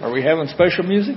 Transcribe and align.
Are 0.00 0.12
we 0.12 0.22
having 0.22 0.46
special 0.48 0.84
music? 0.84 1.16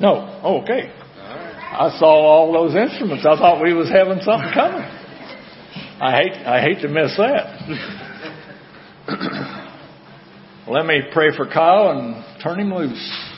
No. 0.00 0.40
Oh, 0.42 0.62
okay. 0.62 0.92
I 1.16 1.96
saw 1.98 2.06
all 2.06 2.52
those 2.52 2.74
instruments. 2.74 3.24
I 3.24 3.36
thought 3.36 3.62
we 3.62 3.72
was 3.72 3.88
having 3.88 4.20
something 4.22 4.50
coming. 4.52 4.82
I 6.00 6.16
hate 6.16 6.32
I 6.44 6.60
hate 6.60 6.82
to 6.82 6.88
miss 6.88 7.16
that. 7.16 7.62
Let 10.68 10.86
me 10.86 11.02
pray 11.12 11.34
for 11.36 11.46
Kyle 11.46 11.90
and 11.90 12.42
turn 12.42 12.58
him 12.58 12.74
loose. 12.74 13.28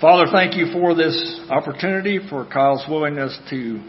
Father, 0.00 0.30
thank 0.30 0.56
you 0.56 0.72
for 0.72 0.94
this 0.94 1.40
opportunity, 1.50 2.20
for 2.30 2.46
Kyle's 2.46 2.84
willingness 2.88 3.36
to 3.50 3.80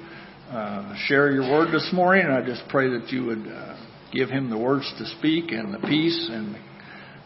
uh, 0.50 0.96
share 1.06 1.32
your 1.32 1.44
word 1.44 1.72
this 1.72 1.92
morning. 1.94 2.26
I 2.26 2.44
just 2.44 2.64
pray 2.68 2.90
that 2.90 3.10
you 3.12 3.26
would 3.26 3.48
uh, 3.48 3.76
give 4.12 4.30
him 4.30 4.50
the 4.50 4.58
words 4.58 4.92
to 4.98 5.06
speak 5.18 5.52
and 5.52 5.74
the 5.74 5.80
peace 5.80 6.30
and 6.32 6.56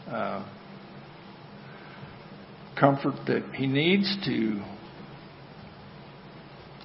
uh, 0.08 0.46
comfort 2.78 3.14
that 3.26 3.52
he 3.54 3.66
needs 3.66 4.16
to 4.24 4.62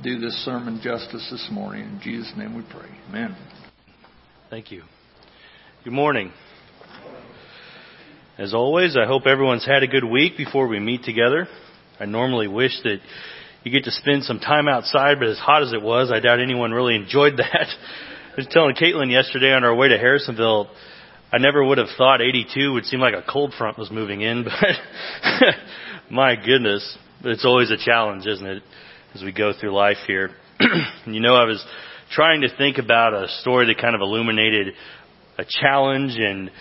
do 0.04 0.20
this 0.20 0.34
sermon 0.46 0.80
justice 0.82 1.28
this 1.32 1.48
morning. 1.52 1.84
In 1.84 2.00
Jesus' 2.02 2.32
name 2.38 2.56
we 2.56 2.64
pray. 2.64 2.90
Amen. 3.10 3.36
Thank 4.50 4.72
you. 4.72 4.84
Good 5.84 5.94
morning. 5.94 6.32
As 8.38 8.54
always, 8.54 8.96
I 8.96 9.06
hope 9.06 9.28
everyone's 9.28 9.66
had 9.66 9.84
a 9.84 9.88
good 9.88 10.06
week 10.06 10.38
before 10.38 10.68
we 10.68 10.80
meet 10.80 11.04
together. 11.04 11.48
I 12.00 12.06
normally 12.06 12.48
wish 12.48 12.72
that 12.84 13.00
you 13.64 13.72
get 13.72 13.84
to 13.84 13.92
spend 13.92 14.24
some 14.24 14.40
time 14.40 14.70
outside, 14.70 15.20
but 15.20 15.28
as 15.28 15.38
hot 15.38 15.64
as 15.64 15.74
it 15.74 15.82
was, 15.82 16.10
I 16.10 16.22
doubt 16.22 16.40
anyone 16.40 16.72
really 16.72 16.96
enjoyed 16.96 17.34
that. 17.38 17.68
I 18.32 18.36
was 18.38 18.48
telling 18.52 18.76
Caitlin 18.76 19.12
yesterday 19.12 19.52
on 19.54 19.64
our 19.64 19.74
way 19.74 19.88
to 19.88 19.98
Harrisonville, 19.98 20.70
I 21.32 21.40
never 21.40 21.66
would 21.66 21.80
have 21.80 21.88
thought 21.98 22.22
82 22.22 22.74
would 22.74 22.86
seem 22.86 23.00
like 23.00 23.16
a 23.16 23.24
cold 23.28 23.56
front 23.58 23.78
was 23.78 23.90
moving 23.90 24.22
in, 24.22 24.44
but 24.44 25.56
my 26.12 26.36
goodness, 26.36 26.96
it's 27.24 27.44
always 27.44 27.72
a 27.72 27.78
challenge, 27.78 28.28
isn't 28.28 28.46
it, 28.46 28.64
as 29.16 29.24
we 29.24 29.32
go 29.32 29.52
through 29.60 29.72
life 29.72 29.98
here. 30.06 30.30
you 31.08 31.20
know, 31.20 31.36
I 31.36 31.46
was 31.46 31.66
trying 32.12 32.42
to 32.42 32.56
think 32.56 32.78
about 32.78 33.16
a 33.16 33.28
story 33.42 33.66
that 33.66 33.82
kind 33.82 33.96
of 33.96 34.02
illuminated 34.02 34.76
a 35.40 35.44
challenge 35.44 36.16
and 36.16 36.52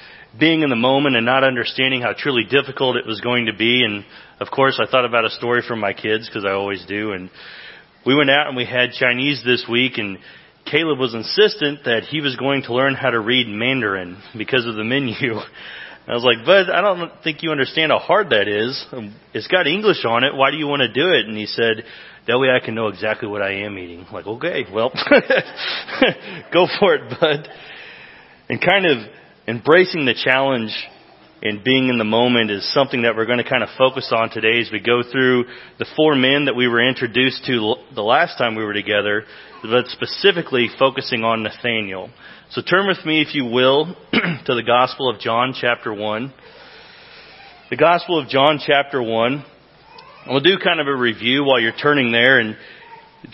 being 0.40 0.62
in 0.62 0.70
the 0.70 0.76
moment 0.76 1.16
and 1.16 1.26
not 1.26 1.44
understanding 1.44 2.00
how 2.00 2.14
truly 2.16 2.44
difficult 2.44 2.96
it 2.96 3.06
was 3.06 3.20
going 3.20 3.44
to 3.44 3.54
be. 3.54 3.84
And 3.84 4.06
of 4.40 4.48
course, 4.50 4.80
I 4.82 4.90
thought 4.90 5.04
about 5.04 5.26
a 5.26 5.30
story 5.30 5.62
from 5.68 5.80
my 5.80 5.92
kids 5.92 6.28
because 6.28 6.46
I 6.46 6.52
always 6.52 6.84
do. 6.86 7.12
And 7.12 7.28
we 8.06 8.16
went 8.16 8.30
out 8.30 8.46
and 8.46 8.56
we 8.56 8.64
had 8.64 8.92
Chinese 8.92 9.42
this 9.44 9.66
week 9.70 9.98
and 9.98 10.18
Caleb 10.70 10.98
was 10.98 11.14
insistent 11.14 11.84
that 11.84 12.04
he 12.04 12.20
was 12.20 12.36
going 12.36 12.62
to 12.62 12.74
learn 12.74 12.94
how 12.94 13.10
to 13.10 13.20
read 13.20 13.48
Mandarin 13.48 14.18
because 14.36 14.66
of 14.66 14.74
the 14.76 14.84
menu. 14.84 15.14
I 16.08 16.14
was 16.14 16.24
like, 16.24 16.46
Bud, 16.46 16.70
I 16.70 16.80
don't 16.80 17.12
think 17.22 17.42
you 17.42 17.50
understand 17.50 17.92
how 17.92 17.98
hard 17.98 18.30
that 18.30 18.48
is. 18.48 18.82
It's 19.34 19.46
got 19.48 19.66
English 19.66 20.04
on 20.06 20.24
it. 20.24 20.34
Why 20.34 20.50
do 20.50 20.56
you 20.56 20.66
want 20.66 20.80
to 20.80 20.88
do 20.88 21.12
it? 21.12 21.26
And 21.26 21.36
he 21.36 21.46
said, 21.46 21.84
that 22.26 22.38
way 22.38 22.48
I 22.48 22.64
can 22.64 22.74
know 22.74 22.88
exactly 22.88 23.28
what 23.28 23.42
I 23.42 23.64
am 23.64 23.78
eating. 23.78 24.04
I'm 24.06 24.12
like, 24.12 24.26
okay, 24.26 24.64
well, 24.72 24.90
go 26.52 26.66
for 26.78 26.94
it, 26.94 27.20
Bud. 27.20 27.48
And 28.48 28.60
kind 28.60 28.86
of 28.86 28.98
embracing 29.46 30.06
the 30.06 30.14
challenge 30.14 30.72
and 31.42 31.62
being 31.62 31.88
in 31.88 31.98
the 31.98 32.04
moment 32.04 32.50
is 32.50 32.72
something 32.72 33.02
that 33.02 33.14
we're 33.14 33.26
going 33.26 33.38
to 33.38 33.48
kind 33.48 33.62
of 33.62 33.68
focus 33.78 34.12
on 34.14 34.30
today 34.30 34.58
as 34.60 34.70
we 34.72 34.80
go 34.80 35.02
through 35.02 35.44
the 35.78 35.86
four 35.96 36.16
men 36.16 36.46
that 36.46 36.56
we 36.56 36.66
were 36.66 36.86
introduced 36.86 37.44
to 37.46 37.76
the 37.94 38.02
last 38.02 38.36
time 38.38 38.56
we 38.56 38.64
were 38.64 38.72
together, 38.72 39.24
but 39.62 39.86
specifically 39.86 40.68
focusing 40.78 41.22
on 41.22 41.44
Nathaniel. 41.44 42.10
So 42.50 42.62
turn 42.62 42.88
with 42.88 43.04
me, 43.06 43.20
if 43.20 43.34
you 43.34 43.44
will, 43.44 43.94
to 44.12 44.54
the 44.54 44.64
Gospel 44.66 45.08
of 45.08 45.20
John 45.20 45.54
chapter 45.58 45.94
1. 45.94 46.34
The 47.70 47.76
Gospel 47.76 48.18
of 48.18 48.28
John 48.28 48.58
chapter 48.64 49.00
1. 49.00 49.44
We'll 50.28 50.40
do 50.40 50.58
kind 50.62 50.80
of 50.80 50.88
a 50.88 50.96
review 50.96 51.44
while 51.44 51.60
you're 51.60 51.72
turning 51.72 52.10
there 52.10 52.40
and 52.40 52.56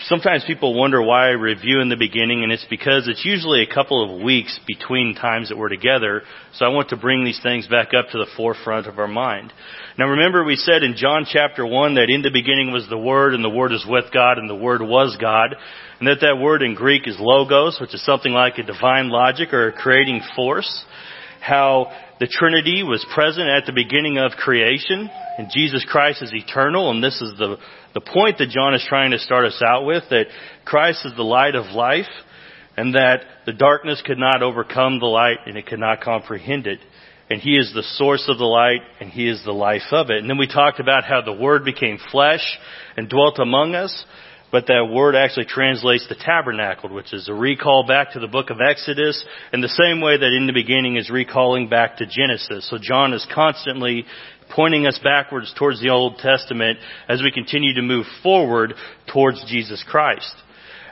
sometimes 0.01 0.43
people 0.45 0.73
wonder 0.73 1.01
why 1.01 1.27
I 1.27 1.31
review 1.31 1.79
in 1.79 1.89
the 1.89 1.95
beginning, 1.95 2.43
and 2.43 2.51
it's 2.51 2.65
because 2.69 3.07
it's 3.07 3.23
usually 3.25 3.61
a 3.61 3.73
couple 3.73 4.03
of 4.03 4.21
weeks 4.21 4.59
between 4.65 5.15
times 5.15 5.49
that 5.49 5.57
we're 5.57 5.69
together. 5.69 6.23
So 6.53 6.65
I 6.65 6.69
want 6.69 6.89
to 6.89 6.97
bring 6.97 7.23
these 7.23 7.39
things 7.41 7.67
back 7.67 7.93
up 7.93 8.09
to 8.11 8.17
the 8.17 8.27
forefront 8.35 8.87
of 8.87 8.99
our 8.99 9.07
mind. 9.07 9.53
Now 9.97 10.07
remember 10.07 10.43
we 10.43 10.55
said 10.55 10.83
in 10.83 10.95
John 10.95 11.25
chapter 11.29 11.65
1 11.65 11.95
that 11.95 12.09
in 12.09 12.21
the 12.21 12.31
beginning 12.31 12.71
was 12.71 12.87
the 12.89 12.97
Word, 12.97 13.33
and 13.33 13.43
the 13.43 13.49
Word 13.49 13.71
is 13.71 13.85
with 13.87 14.05
God, 14.13 14.37
and 14.37 14.49
the 14.49 14.55
Word 14.55 14.81
was 14.81 15.17
God, 15.19 15.55
and 15.99 16.07
that 16.07 16.21
that 16.21 16.39
word 16.39 16.61
in 16.61 16.75
Greek 16.75 17.07
is 17.07 17.15
logos, 17.19 17.77
which 17.79 17.93
is 17.93 18.03
something 18.03 18.33
like 18.33 18.57
a 18.57 18.63
divine 18.63 19.09
logic 19.09 19.53
or 19.53 19.69
a 19.69 19.71
creating 19.71 20.21
force. 20.35 20.83
How 21.39 21.91
the 22.19 22.27
Trinity 22.27 22.83
was 22.83 23.05
present 23.13 23.47
at 23.49 23.65
the 23.65 23.73
beginning 23.73 24.17
of 24.17 24.31
creation, 24.33 25.09
and 25.37 25.49
Jesus 25.53 25.85
Christ 25.89 26.21
is 26.21 26.31
eternal, 26.33 26.91
and 26.91 27.03
this 27.03 27.21
is 27.21 27.37
the 27.37 27.57
the 27.95 28.01
point 28.01 28.37
that 28.39 28.49
John 28.49 28.75
is 28.75 28.85
trying 28.87 29.11
to 29.11 29.19
start 29.19 29.45
us 29.45 29.61
out 29.65 29.85
with, 29.85 30.03
that 30.09 30.25
Christ 30.65 31.05
is 31.05 31.13
the 31.15 31.23
light 31.23 31.55
of 31.55 31.73
life, 31.73 32.11
and 32.75 32.93
that 32.93 33.21
the 33.45 33.53
darkness 33.53 34.03
could 34.05 34.17
not 34.17 34.43
overcome 34.43 34.99
the 34.99 35.05
light 35.05 35.37
and 35.45 35.57
it 35.57 35.65
could 35.65 35.79
not 35.79 36.01
comprehend 36.01 36.67
it. 36.67 36.79
And 37.29 37.39
He 37.39 37.51
is 37.51 37.71
the 37.73 37.83
source 37.95 38.25
of 38.27 38.37
the 38.37 38.43
light 38.43 38.81
and 38.99 39.09
He 39.09 39.29
is 39.29 39.41
the 39.45 39.53
life 39.53 39.93
of 39.93 40.09
it. 40.09 40.17
And 40.17 40.29
then 40.29 40.37
we 40.37 40.47
talked 40.47 40.81
about 40.81 41.05
how 41.05 41.21
the 41.21 41.31
Word 41.31 41.63
became 41.63 41.97
flesh 42.11 42.43
and 42.97 43.07
dwelt 43.07 43.39
among 43.39 43.75
us, 43.75 44.05
but 44.55 44.67
that 44.67 44.87
word 44.89 45.17
actually 45.17 45.43
translates 45.43 46.07
to 46.07 46.15
tabernacled, 46.15 46.89
which 46.89 47.11
is 47.11 47.27
a 47.27 47.33
recall 47.33 47.85
back 47.85 48.13
to 48.13 48.21
the 48.21 48.27
book 48.27 48.49
of 48.49 48.61
Exodus 48.61 49.21
in 49.51 49.59
the 49.59 49.67
same 49.67 49.99
way 49.99 50.17
that 50.17 50.31
in 50.31 50.47
the 50.47 50.53
beginning 50.53 50.95
is 50.95 51.09
recalling 51.09 51.67
back 51.67 51.97
to 51.97 52.05
Genesis. 52.05 52.65
So 52.69 52.77
John 52.81 53.11
is 53.11 53.27
constantly 53.35 54.05
pointing 54.49 54.87
us 54.87 54.97
backwards 55.03 55.53
towards 55.59 55.81
the 55.81 55.89
Old 55.89 56.19
Testament 56.19 56.79
as 57.09 57.21
we 57.21 57.31
continue 57.33 57.73
to 57.73 57.81
move 57.81 58.05
forward 58.23 58.75
towards 59.11 59.43
Jesus 59.45 59.83
Christ. 59.85 60.33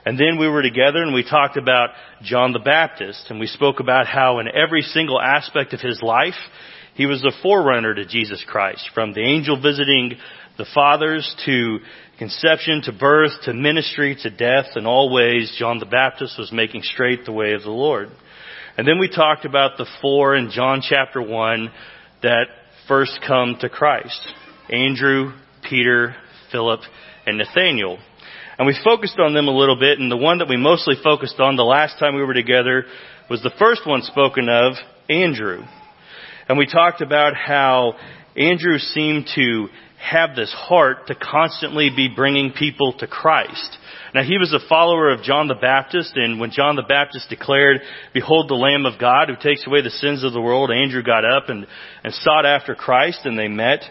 And 0.05 0.19
then 0.19 0.37
we 0.37 0.49
were 0.49 0.61
together 0.61 1.01
and 1.01 1.13
we 1.13 1.23
talked 1.23 1.55
about 1.55 1.91
John 2.21 2.51
the 2.51 2.59
Baptist 2.59 3.27
and 3.29 3.39
we 3.39 3.47
spoke 3.47 3.79
about 3.79 4.07
how 4.07 4.39
in 4.39 4.47
every 4.49 4.81
single 4.81 5.21
aspect 5.21 5.71
of 5.71 5.79
his 5.79 6.01
life, 6.01 6.33
he 6.95 7.05
was 7.05 7.21
the 7.21 7.31
forerunner 7.41 7.95
to 7.95 8.05
Jesus 8.05 8.43
Christ. 8.45 8.89
From 8.93 9.13
the 9.13 9.23
angel 9.23 9.55
visiting 9.55 10.17
the 10.57 10.67
fathers 10.73 11.33
to 11.45 11.79
conception 12.17 12.81
to 12.83 12.91
birth 12.91 13.31
to 13.43 13.53
ministry 13.53 14.15
to 14.21 14.29
death 14.29 14.75
in 14.75 14.85
all 14.85 15.13
ways, 15.13 15.55
John 15.57 15.79
the 15.79 15.85
Baptist 15.85 16.37
was 16.37 16.51
making 16.51 16.83
straight 16.83 17.25
the 17.25 17.31
way 17.31 17.53
of 17.53 17.63
the 17.63 17.71
Lord. 17.71 18.09
And 18.77 18.87
then 18.87 18.99
we 18.99 19.07
talked 19.07 19.45
about 19.45 19.77
the 19.77 19.87
four 20.01 20.35
in 20.35 20.49
John 20.51 20.81
chapter 20.81 21.21
1 21.21 21.71
that 22.23 22.45
first 22.87 23.19
come 23.27 23.57
to 23.61 23.69
Christ. 23.69 24.19
Andrew, 24.69 25.33
Peter, 25.69 26.15
Philip, 26.51 26.81
and 27.25 27.37
Nathaniel. 27.37 27.99
And 28.57 28.67
we 28.67 28.77
focused 28.83 29.19
on 29.19 29.33
them 29.33 29.47
a 29.47 29.55
little 29.55 29.79
bit, 29.79 29.99
and 29.99 30.11
the 30.11 30.17
one 30.17 30.37
that 30.37 30.47
we 30.47 30.57
mostly 30.57 30.95
focused 31.03 31.39
on 31.39 31.55
the 31.55 31.63
last 31.63 31.99
time 31.99 32.15
we 32.15 32.23
were 32.23 32.33
together 32.33 32.85
was 33.29 33.41
the 33.41 33.51
first 33.57 33.81
one 33.85 34.01
spoken 34.03 34.47
of, 34.49 34.73
Andrew. 35.09 35.63
And 36.47 36.57
we 36.57 36.67
talked 36.67 37.01
about 37.01 37.35
how 37.35 37.93
Andrew 38.35 38.77
seemed 38.77 39.27
to 39.35 39.67
have 40.03 40.35
this 40.35 40.53
heart 40.53 41.07
to 41.07 41.15
constantly 41.15 41.89
be 41.95 42.09
bringing 42.13 42.51
people 42.51 42.93
to 42.99 43.07
Christ. 43.07 43.77
Now 44.13 44.23
he 44.23 44.37
was 44.37 44.53
a 44.53 44.67
follower 44.67 45.09
of 45.11 45.23
John 45.23 45.47
the 45.47 45.55
Baptist, 45.55 46.13
and 46.15 46.39
when 46.39 46.51
John 46.51 46.75
the 46.75 46.83
Baptist 46.83 47.29
declared, 47.29 47.81
Behold 48.13 48.49
the 48.49 48.53
Lamb 48.53 48.85
of 48.85 48.99
God 48.99 49.29
who 49.29 49.35
takes 49.35 49.65
away 49.65 49.81
the 49.81 49.89
sins 49.89 50.23
of 50.23 50.33
the 50.33 50.41
world, 50.41 50.71
Andrew 50.71 51.01
got 51.01 51.25
up 51.25 51.49
and, 51.49 51.65
and 52.03 52.13
sought 52.13 52.45
after 52.45 52.75
Christ, 52.75 53.21
and 53.25 53.37
they 53.37 53.47
met. 53.47 53.81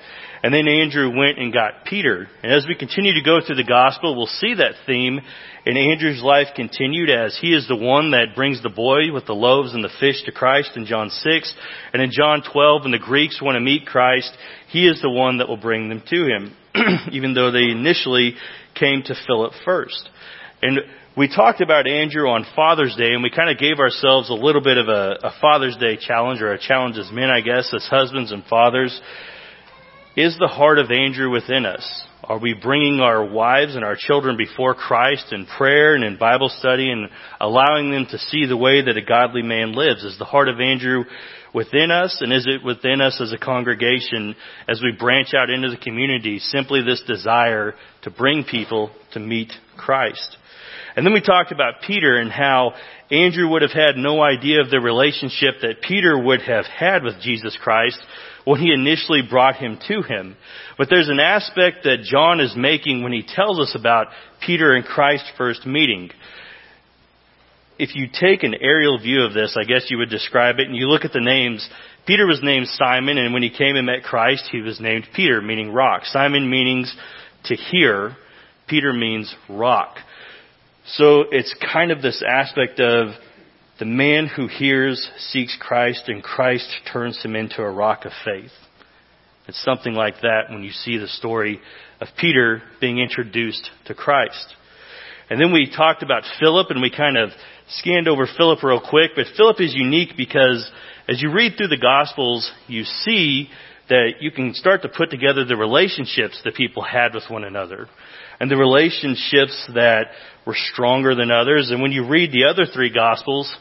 And 0.45 0.53
then 0.53 0.67
Andrew 0.67 1.17
went 1.17 1.39
and 1.39 1.53
got 1.53 1.85
Peter. 1.85 2.27
And 2.43 2.53
as 2.53 2.67
we 2.67 2.75
continue 2.75 3.15
to 3.15 3.23
go 3.23 3.41
through 3.41 3.57
the 3.57 3.65
gospel, 3.65 4.17
we'll 4.17 4.27
see 4.27 4.55
that 4.55 4.75
theme 4.87 5.21
in 5.65 5.77
Andrew's 5.77 6.21
life 6.21 6.49
continued 6.57 7.11
as 7.11 7.39
he 7.41 7.55
is 7.55 7.69
the 7.69 7.77
one 7.77 8.11
that 8.11 8.35
brings 8.35 8.61
the 8.61 8.69
boy 8.69 9.13
with 9.13 9.27
the 9.27 9.35
loaves 9.35 9.73
and 9.73 9.85
the 9.85 9.93
fish 10.01 10.25
to 10.25 10.33
Christ 10.33 10.73
in 10.75 10.87
John 10.87 11.11
6. 11.11 11.55
And 11.93 12.03
in 12.03 12.11
John 12.11 12.43
12, 12.43 12.83
when 12.83 12.91
the 12.91 12.99
Greeks 12.99 13.41
want 13.41 13.55
to 13.55 13.61
meet 13.61 13.87
Christ, 13.87 14.37
he 14.69 14.89
is 14.89 15.01
the 15.01 15.11
one 15.11 15.39
that 15.39 15.49
will 15.49 15.57
bring 15.57 15.89
them 15.89 16.03
to 16.09 16.27
him, 16.27 16.57
even 17.13 17.35
though 17.35 17.53
they 17.53 17.71
initially 17.71 18.35
came 18.83 19.03
to 19.05 19.15
Philip 19.27 19.53
first. 19.65 20.09
And 20.61 20.81
we 21.17 21.29
talked 21.29 21.61
about 21.61 21.87
Andrew 21.87 22.29
on 22.29 22.45
Father's 22.57 22.97
Day, 22.97 23.13
and 23.13 23.23
we 23.23 23.31
kind 23.31 23.51
of 23.51 23.59
gave 23.59 23.79
ourselves 23.79 24.29
a 24.29 24.35
little 24.35 24.63
bit 24.63 24.77
of 24.77 24.89
a, 24.89 25.19
a 25.23 25.33
Father's 25.41 25.77
Day 25.77 25.97
challenge, 25.97 26.41
or 26.41 26.53
a 26.53 26.59
challenge 26.59 26.99
as 26.99 27.11
men, 27.13 27.31
I 27.31 27.43
guess, 27.43 27.73
as 27.75 27.87
husbands 27.89 28.33
and 28.33 28.45
fathers. 28.45 29.01
Is 30.17 30.37
the 30.39 30.49
heart 30.49 30.79
of 30.79 30.91
Andrew 30.91 31.31
within 31.31 31.65
us? 31.65 32.05
Are 32.25 32.39
we 32.39 32.55
bringing 32.55 33.01
our 33.01 33.25
wives 33.25 33.75
and 33.75 33.85
our 33.85 33.97
children 33.97 34.37
before 34.37 34.75
Christ 34.75 35.33
in 35.33 35.45
prayer 35.45 35.97
and 35.97 36.05
in 36.05 36.19
Bible 36.19 36.49
study 36.49 36.89
and 36.89 37.09
allowing 37.41 37.91
them 37.91 38.07
to 38.11 38.19
see 38.19 38.47
the 38.47 38.57
way 38.57 38.81
that 38.81 38.97
a 38.97 39.03
godly 39.03 39.43
man 39.43 39.73
lives? 39.73 40.05
Is 40.05 40.19
the 40.19 40.25
heart 40.25 40.49
of 40.49 40.61
Andrew 40.61 41.03
within 41.53 41.91
us 41.91 42.19
and 42.21 42.33
is 42.33 42.47
it 42.47 42.65
within 42.65 43.01
us 43.01 43.21
as 43.21 43.33
a 43.33 43.39
congregation 43.39 44.37
as 44.69 44.81
we 44.81 44.93
branch 44.97 45.35
out 45.35 45.51
into 45.51 45.71
the 45.71 45.77
community 45.77 46.39
simply 46.39 46.81
this 46.83 47.03
desire 47.09 47.75
to 48.03 48.11
bring 48.11 48.45
people 48.45 48.93
to 49.15 49.19
meet 49.19 49.51
Christ? 49.77 50.37
And 50.95 51.05
then 51.05 51.15
we 51.15 51.23
talked 51.23 51.51
about 51.51 51.83
Peter 51.85 52.19
and 52.19 52.31
how 52.31 52.75
Andrew 53.11 53.49
would 53.49 53.63
have 53.63 53.73
had 53.73 53.97
no 53.97 54.23
idea 54.23 54.61
of 54.61 54.71
the 54.71 54.79
relationship 54.81 55.57
that 55.63 55.83
Peter 55.83 56.17
would 56.17 56.43
have 56.43 56.67
had 56.67 57.03
with 57.03 57.21
Jesus 57.21 57.59
Christ 57.61 58.01
when 58.45 58.61
he 58.61 58.73
initially 58.73 59.23
brought 59.29 59.57
him 59.57 59.79
to 59.89 60.03
him. 60.03 60.37
But 60.79 60.89
there's 60.91 61.09
an 61.09 61.21
aspect 61.21 61.85
that 61.85 62.03
John 62.03 62.41
is 62.41 62.55
making 62.57 63.03
when 63.03 63.13
he 63.13 63.23
tells 63.23 63.61
us 63.61 63.75
about 63.79 64.09
Peter 64.45 64.75
and 64.75 64.85
Christ's 64.85 65.31
first 65.37 65.67
meeting. 65.67 66.11
If 67.79 67.95
you 67.95 68.07
take 68.13 68.43
an 68.43 68.55
aerial 68.61 68.99
view 68.99 69.23
of 69.25 69.33
this, 69.33 69.57
I 69.59 69.65
guess 69.65 69.91
you 69.91 69.99
would 69.99 70.11
describe 70.11 70.59
it, 70.59 70.69
and 70.69 70.77
you 70.77 70.87
look 70.87 71.05
at 71.05 71.13
the 71.13 71.21
names, 71.21 71.69
Peter 72.07 72.27
was 72.27 72.41
named 72.43 72.67
Simon, 72.69 73.19
and 73.19 73.33
when 73.33 73.43
he 73.43 73.51
came 73.51 73.77
and 73.77 73.87
met 73.87 74.03
Christ, 74.03 74.49
he 74.51 74.61
was 74.61 74.81
named 74.81 75.09
Peter, 75.15 75.41
meaning 75.41 75.73
rock. 75.73 76.03
Simon 76.05 76.51
means 76.51 76.95
to 77.45 77.55
hear. 77.55 78.17
Peter 78.69 78.93
means 78.93 79.35
rock. 79.49 79.97
So 80.87 81.25
it's 81.31 81.55
kind 81.73 81.91
of 81.93 82.03
this 82.03 82.23
aspect 82.27 82.81
of 82.81 83.15
the 83.83 83.87
man 83.87 84.29
who 84.29 84.47
hears 84.47 85.11
seeks 85.19 85.59
Christ 85.61 86.05
and 86.07 86.23
Christ 86.23 86.73
turns 86.93 87.21
him 87.21 87.35
into 87.35 87.65
a 87.65 87.69
rock 87.69 88.05
of 88.05 88.13
faith. 88.25 88.53
It's 89.49 89.61
something 89.65 89.93
like 89.93 90.21
that 90.23 90.51
when 90.51 90.63
you 90.63 90.71
see 90.71 90.99
the 90.99 91.09
story 91.09 91.61
of 92.01 92.07
Peter 92.17 92.63
being 92.81 93.01
introduced 93.01 93.69
to 93.87 93.95
Christ. 93.95 94.55
And 95.29 95.41
then 95.41 95.53
we 95.53 95.69
talked 95.69 96.05
about 96.05 96.23
Philip 96.39 96.69
and 96.71 96.81
we 96.81 96.93
kind 96.97 97.19
of 97.19 97.31
scanned 97.71 98.07
over 98.07 98.29
Philip 98.37 98.63
real 98.63 98.81
quick, 98.89 99.17
but 99.17 99.27
Philip 99.37 99.61
is 99.61 99.75
unique 99.75 100.11
because 100.17 100.71
as 101.09 101.21
you 101.21 101.33
read 101.33 101.55
through 101.57 101.67
the 101.67 101.77
Gospels, 101.77 102.53
you 102.69 102.85
see 102.85 103.49
that 103.89 104.13
you 104.21 104.31
can 104.31 104.55
start 104.55 104.83
to 104.83 104.91
put 104.91 105.11
together 105.11 105.45
the 105.45 105.57
relationships 105.57 106.41
that 106.45 106.55
people 106.55 106.85
had 106.85 107.15
with 107.15 107.25
one 107.29 107.43
another 107.43 107.89
and 108.39 108.49
the 108.49 108.57
relationships 108.57 109.69
that 109.75 110.05
were 110.47 110.55
stronger 110.73 111.17
than 111.17 111.33
others. 111.33 111.73
And 111.73 111.83
when 111.83 111.91
you 111.91 112.07
read 112.09 112.31
the 112.31 112.45
other 112.45 112.65
three 112.73 112.95
Gospels, 112.95 113.53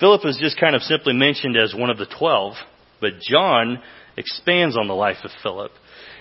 Philip 0.00 0.24
is 0.24 0.38
just 0.40 0.58
kind 0.58 0.74
of 0.74 0.82
simply 0.82 1.12
mentioned 1.12 1.56
as 1.56 1.74
one 1.74 1.90
of 1.90 1.98
the 1.98 2.06
twelve, 2.18 2.54
but 3.00 3.20
John 3.20 3.80
expands 4.16 4.76
on 4.76 4.88
the 4.88 4.94
life 4.94 5.18
of 5.24 5.30
Philip. 5.42 5.72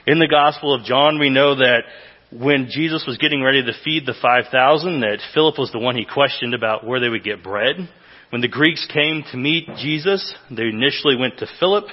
In 0.05 0.19
the 0.19 0.27
Gospel 0.27 0.75
of 0.75 0.83
John, 0.83 1.17
we 1.17 1.29
know 1.29 1.55
that 1.55 1.83
when 2.31 2.67
Jesus 2.69 3.05
was 3.07 3.17
getting 3.17 3.41
ready 3.41 3.63
to 3.63 3.73
feed 3.83 4.05
the 4.05 4.13
5,000, 4.21 4.99
that 5.01 5.19
Philip 5.33 5.57
was 5.57 5.71
the 5.71 5.79
one 5.79 5.95
he 5.95 6.05
questioned 6.05 6.53
about 6.53 6.85
where 6.85 6.99
they 6.99 7.09
would 7.09 7.23
get 7.23 7.43
bread. 7.43 7.75
When 8.29 8.41
the 8.41 8.47
Greeks 8.47 8.85
came 8.93 9.23
to 9.31 9.37
meet 9.37 9.67
Jesus, 9.77 10.33
they 10.51 10.67
initially 10.67 11.15
went 11.15 11.39
to 11.39 11.47
Philip. 11.59 11.85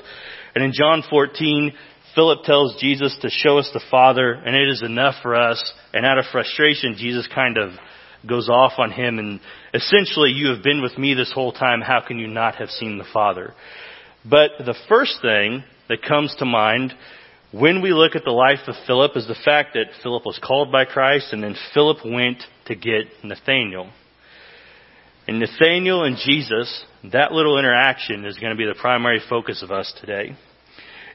And 0.55 0.65
in 0.65 0.73
John 0.73 1.03
14, 1.09 1.73
Philip 2.15 2.45
tells 2.45 2.81
Jesus 2.81 3.17
to 3.23 3.31
show 3.31 3.59
us 3.59 3.71
the 3.73 3.85
Father, 3.91 4.33
and 4.33 4.55
it 4.55 4.69
is 4.69 4.83
enough 4.83 5.15
for 5.23 5.35
us. 5.35 5.63
And 5.95 6.05
out 6.05 6.19
of 6.19 6.27
frustration, 6.33 6.97
Jesus 6.99 7.29
kind 7.35 7.57
of 7.57 7.71
goes 8.29 8.49
off 8.49 8.73
on 8.79 8.91
him 8.91 9.19
and 9.19 9.41
essentially, 9.75 10.31
you 10.31 10.49
have 10.49 10.63
been 10.63 10.83
with 10.83 10.97
me 10.99 11.15
this 11.15 11.33
whole 11.33 11.53
time. 11.53 11.81
How 11.81 12.01
can 12.07 12.19
you 12.19 12.27
not 12.27 12.57
have 12.57 12.71
seen 12.71 12.99
the 12.99 13.07
Father? 13.13 13.55
But 14.25 14.51
the 14.59 14.75
first 14.89 15.19
thing 15.23 15.65
that 15.89 16.03
comes 16.03 16.35
to 16.39 16.45
mind 16.45 16.93
when 17.53 17.81
we 17.81 17.93
look 17.93 18.17
at 18.17 18.25
the 18.25 18.33
life 18.33 18.67
of 18.67 18.75
Philip 18.87 19.17
is 19.17 19.27
the 19.27 19.37
fact 19.45 19.75
that 19.75 20.03
Philip 20.03 20.27
was 20.27 20.41
called 20.43 20.73
by 20.73 20.85
Christ 20.85 21.33
and 21.33 21.43
then 21.43 21.55
Philip 21.73 21.99
went 22.05 22.43
to 22.67 22.75
get 22.75 23.05
Nathaniel. 23.23 23.91
And 25.29 25.41
Nathaniel 25.41 26.05
and 26.05 26.17
Jesus, 26.17 26.85
that 27.13 27.33
little 27.33 27.59
interaction 27.59 28.25
is 28.25 28.39
going 28.39 28.51
to 28.51 28.57
be 28.57 28.67
the 28.67 28.79
primary 28.79 29.21
focus 29.29 29.63
of 29.63 29.71
us 29.71 29.93
today. 30.01 30.37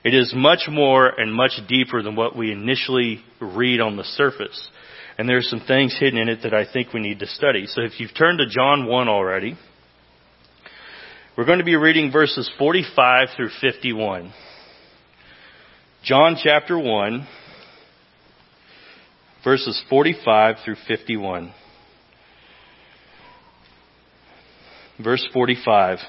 It 0.03 0.13
is 0.13 0.33
much 0.35 0.61
more 0.69 1.07
and 1.07 1.33
much 1.33 1.59
deeper 1.67 2.01
than 2.01 2.15
what 2.15 2.35
we 2.35 2.51
initially 2.51 3.23
read 3.39 3.79
on 3.79 3.97
the 3.97 4.03
surface. 4.03 4.69
And 5.21 5.29
there's 5.29 5.47
some 5.51 5.61
things 5.67 5.95
hidden 5.99 6.17
in 6.17 6.29
it 6.29 6.39
that 6.41 6.55
I 6.55 6.65
think 6.65 6.93
we 6.93 6.99
need 6.99 7.19
to 7.19 7.27
study. 7.27 7.67
So 7.67 7.83
if 7.83 7.99
you've 7.99 8.15
turned 8.15 8.39
to 8.39 8.49
John 8.49 8.87
1 8.87 9.07
already, 9.07 9.55
we're 11.37 11.45
going 11.45 11.59
to 11.59 11.63
be 11.63 11.75
reading 11.75 12.11
verses 12.11 12.49
45 12.57 13.27
through 13.37 13.51
51. 13.61 14.33
John 16.03 16.37
chapter 16.43 16.75
1, 16.75 17.27
verses 19.43 19.79
45 19.91 20.55
through 20.65 20.77
51. 20.87 21.53
Verse 25.03 25.29
45. 25.31 25.99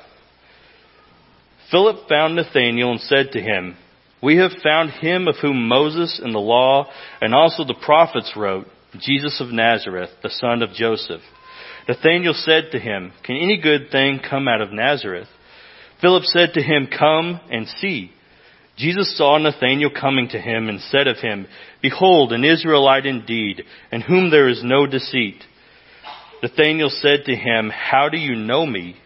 Philip 1.70 2.08
found 2.08 2.36
Nathanael 2.36 2.92
and 2.92 3.00
said 3.00 3.32
to 3.32 3.42
him, 3.42 3.76
We 4.22 4.38
have 4.38 4.52
found 4.64 4.88
him 4.88 5.28
of 5.28 5.34
whom 5.42 5.68
Moses 5.68 6.18
and 6.24 6.34
the 6.34 6.38
law 6.38 6.90
and 7.20 7.34
also 7.34 7.66
the 7.66 7.76
prophets 7.84 8.32
wrote, 8.34 8.68
Jesus 8.98 9.40
of 9.40 9.48
Nazareth, 9.48 10.10
the 10.22 10.30
son 10.30 10.62
of 10.62 10.70
Joseph. 10.72 11.22
Nathanael 11.88 12.34
said 12.34 12.70
to 12.72 12.78
him, 12.78 13.12
Can 13.24 13.36
any 13.36 13.60
good 13.60 13.90
thing 13.90 14.20
come 14.28 14.46
out 14.48 14.60
of 14.60 14.72
Nazareth? 14.72 15.28
Philip 16.00 16.24
said 16.24 16.54
to 16.54 16.62
him, 16.62 16.88
Come 16.96 17.40
and 17.50 17.66
see. 17.80 18.12
Jesus 18.76 19.16
saw 19.16 19.38
Nathanael 19.38 19.90
coming 19.98 20.28
to 20.28 20.40
him 20.40 20.68
and 20.68 20.80
said 20.80 21.06
of 21.06 21.18
him, 21.18 21.46
Behold, 21.80 22.32
an 22.32 22.44
Israelite 22.44 23.06
indeed, 23.06 23.62
in 23.90 24.00
whom 24.00 24.30
there 24.30 24.48
is 24.48 24.62
no 24.64 24.86
deceit. 24.86 25.42
Nathanael 26.42 26.90
said 26.90 27.24
to 27.26 27.36
him, 27.36 27.70
How 27.70 28.08
do 28.08 28.18
you 28.18 28.34
know 28.34 28.66
me? 28.66 28.96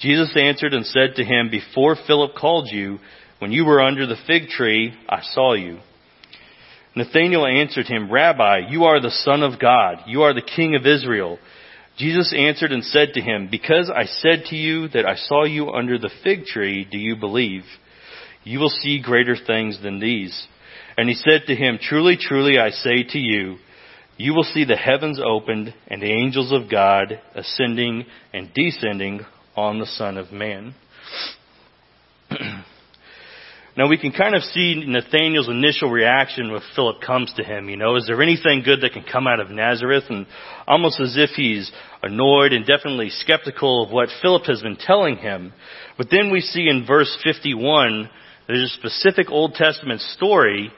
Jesus 0.00 0.32
answered 0.36 0.74
and 0.74 0.86
said 0.86 1.16
to 1.16 1.24
him, 1.24 1.50
Before 1.50 1.96
Philip 2.06 2.34
called 2.36 2.68
you, 2.70 2.98
when 3.38 3.52
you 3.52 3.64
were 3.64 3.80
under 3.80 4.06
the 4.06 4.16
fig 4.26 4.48
tree, 4.48 4.94
I 5.08 5.20
saw 5.22 5.54
you. 5.54 5.78
Nathanael 6.94 7.46
answered 7.46 7.86
him, 7.86 8.12
Rabbi, 8.12 8.68
you 8.68 8.84
are 8.84 9.00
the 9.00 9.10
Son 9.10 9.42
of 9.42 9.58
God. 9.58 10.02
You 10.06 10.22
are 10.22 10.34
the 10.34 10.42
King 10.42 10.74
of 10.74 10.86
Israel. 10.86 11.38
Jesus 11.96 12.34
answered 12.36 12.72
and 12.72 12.84
said 12.84 13.14
to 13.14 13.20
him, 13.20 13.48
Because 13.50 13.90
I 13.94 14.04
said 14.04 14.44
to 14.46 14.56
you 14.56 14.88
that 14.88 15.06
I 15.06 15.16
saw 15.16 15.44
you 15.44 15.70
under 15.70 15.98
the 15.98 16.10
fig 16.22 16.44
tree, 16.44 16.86
do 16.90 16.98
you 16.98 17.16
believe? 17.16 17.62
You 18.44 18.58
will 18.58 18.70
see 18.70 19.00
greater 19.00 19.36
things 19.36 19.80
than 19.82 20.00
these. 20.00 20.46
And 20.96 21.08
he 21.08 21.14
said 21.14 21.42
to 21.46 21.54
him, 21.54 21.78
Truly, 21.80 22.16
truly, 22.20 22.58
I 22.58 22.70
say 22.70 23.04
to 23.10 23.18
you, 23.18 23.56
you 24.16 24.34
will 24.34 24.44
see 24.44 24.64
the 24.64 24.76
heavens 24.76 25.20
opened 25.24 25.74
and 25.88 26.02
the 26.02 26.12
angels 26.12 26.52
of 26.52 26.70
God 26.70 27.20
ascending 27.34 28.04
and 28.32 28.52
descending 28.54 29.20
on 29.56 29.78
the 29.78 29.86
Son 29.86 30.18
of 30.18 30.32
Man. 30.32 30.74
Now 33.76 33.88
we 33.88 33.96
can 33.96 34.12
kind 34.12 34.34
of 34.34 34.42
see 34.42 34.84
Nathaniel's 34.86 35.48
initial 35.48 35.90
reaction 35.90 36.52
when 36.52 36.60
Philip 36.76 37.00
comes 37.00 37.32
to 37.36 37.44
him. 37.44 37.70
You 37.70 37.76
know, 37.76 37.96
is 37.96 38.06
there 38.06 38.20
anything 38.22 38.62
good 38.64 38.82
that 38.82 38.92
can 38.92 39.04
come 39.10 39.26
out 39.26 39.40
of 39.40 39.50
Nazareth? 39.50 40.04
And 40.10 40.26
almost 40.66 41.00
as 41.00 41.16
if 41.16 41.30
he's 41.30 41.72
annoyed 42.02 42.52
and 42.52 42.66
definitely 42.66 43.08
skeptical 43.10 43.84
of 43.84 43.90
what 43.90 44.10
Philip 44.20 44.44
has 44.44 44.60
been 44.60 44.76
telling 44.76 45.16
him. 45.16 45.54
But 45.96 46.08
then 46.10 46.30
we 46.30 46.40
see 46.42 46.68
in 46.68 46.84
verse 46.86 47.16
51 47.24 48.10
there's 48.46 48.64
a 48.64 48.78
specific 48.78 49.30
Old 49.30 49.54
Testament 49.54 50.00
story 50.00 50.70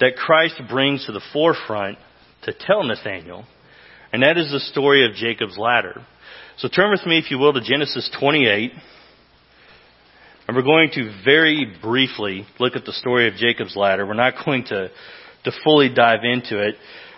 that 0.00 0.16
Christ 0.16 0.60
brings 0.68 1.06
to 1.06 1.12
the 1.12 1.22
forefront 1.32 1.98
to 2.42 2.52
tell 2.52 2.82
Nathaniel, 2.82 3.44
and 4.12 4.22
that 4.22 4.38
is 4.38 4.50
the 4.50 4.60
story 4.60 5.06
of 5.06 5.14
Jacob's 5.14 5.56
ladder. 5.56 6.04
So 6.56 6.68
turn 6.68 6.90
with 6.90 7.06
me, 7.06 7.18
if 7.18 7.30
you 7.30 7.38
will, 7.38 7.52
to 7.52 7.60
Genesis 7.60 8.10
28. 8.18 8.72
And 10.46 10.56
we're 10.56 10.62
going 10.62 10.90
to 10.94 11.10
very 11.24 11.74
briefly 11.82 12.46
look 12.58 12.76
at 12.76 12.84
the 12.84 12.92
story 12.92 13.28
of 13.28 13.34
Jacob's 13.34 13.76
ladder. 13.76 14.06
We're 14.06 14.14
not 14.14 14.34
going 14.44 14.64
to, 14.64 14.90
to 15.44 15.52
fully 15.62 15.88
dive 15.88 16.20
into 16.24 16.60
it. 16.60 16.76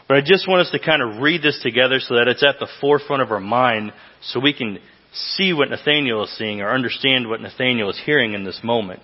But 0.09 0.18
I 0.18 0.21
just 0.21 0.49
want 0.49 0.61
us 0.61 0.71
to 0.71 0.78
kind 0.78 1.02
of 1.02 1.21
read 1.21 1.42
this 1.42 1.59
together 1.62 1.99
so 1.99 2.14
that 2.14 2.28
it's 2.28 2.45
at 2.45 2.61
the 2.61 2.68
forefront 2.80 3.23
of 3.23 3.33
our 3.33 3.40
mind 3.40 3.92
so 4.23 4.38
we 4.38 4.52
can 4.52 4.78
see 5.12 5.52
what 5.52 5.71
Nathaniel 5.71 6.25
is 6.25 6.37
seeing 6.37 6.61
or 6.61 6.71
understand 6.71 7.28
what 7.28 7.40
Nathaniel 7.40 7.90
is 7.90 8.00
hearing 8.04 8.35
in 8.35 8.45
this 8.45 8.61
moment. 8.62 9.00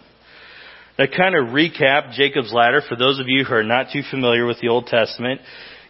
To 0.99 1.09
kind 1.09 1.35
of 1.35 1.52
recap 1.52 2.12
Jacob's 2.12 2.52
ladder, 2.52 2.83
for 2.87 2.97
those 2.97 3.19
of 3.19 3.26
you 3.26 3.45
who 3.45 3.55
are 3.55 3.64
not 3.64 3.87
too 3.93 4.02
familiar 4.09 4.47
with 4.47 4.61
the 4.61 4.69
Old 4.69 4.87
Testament, 4.87 5.41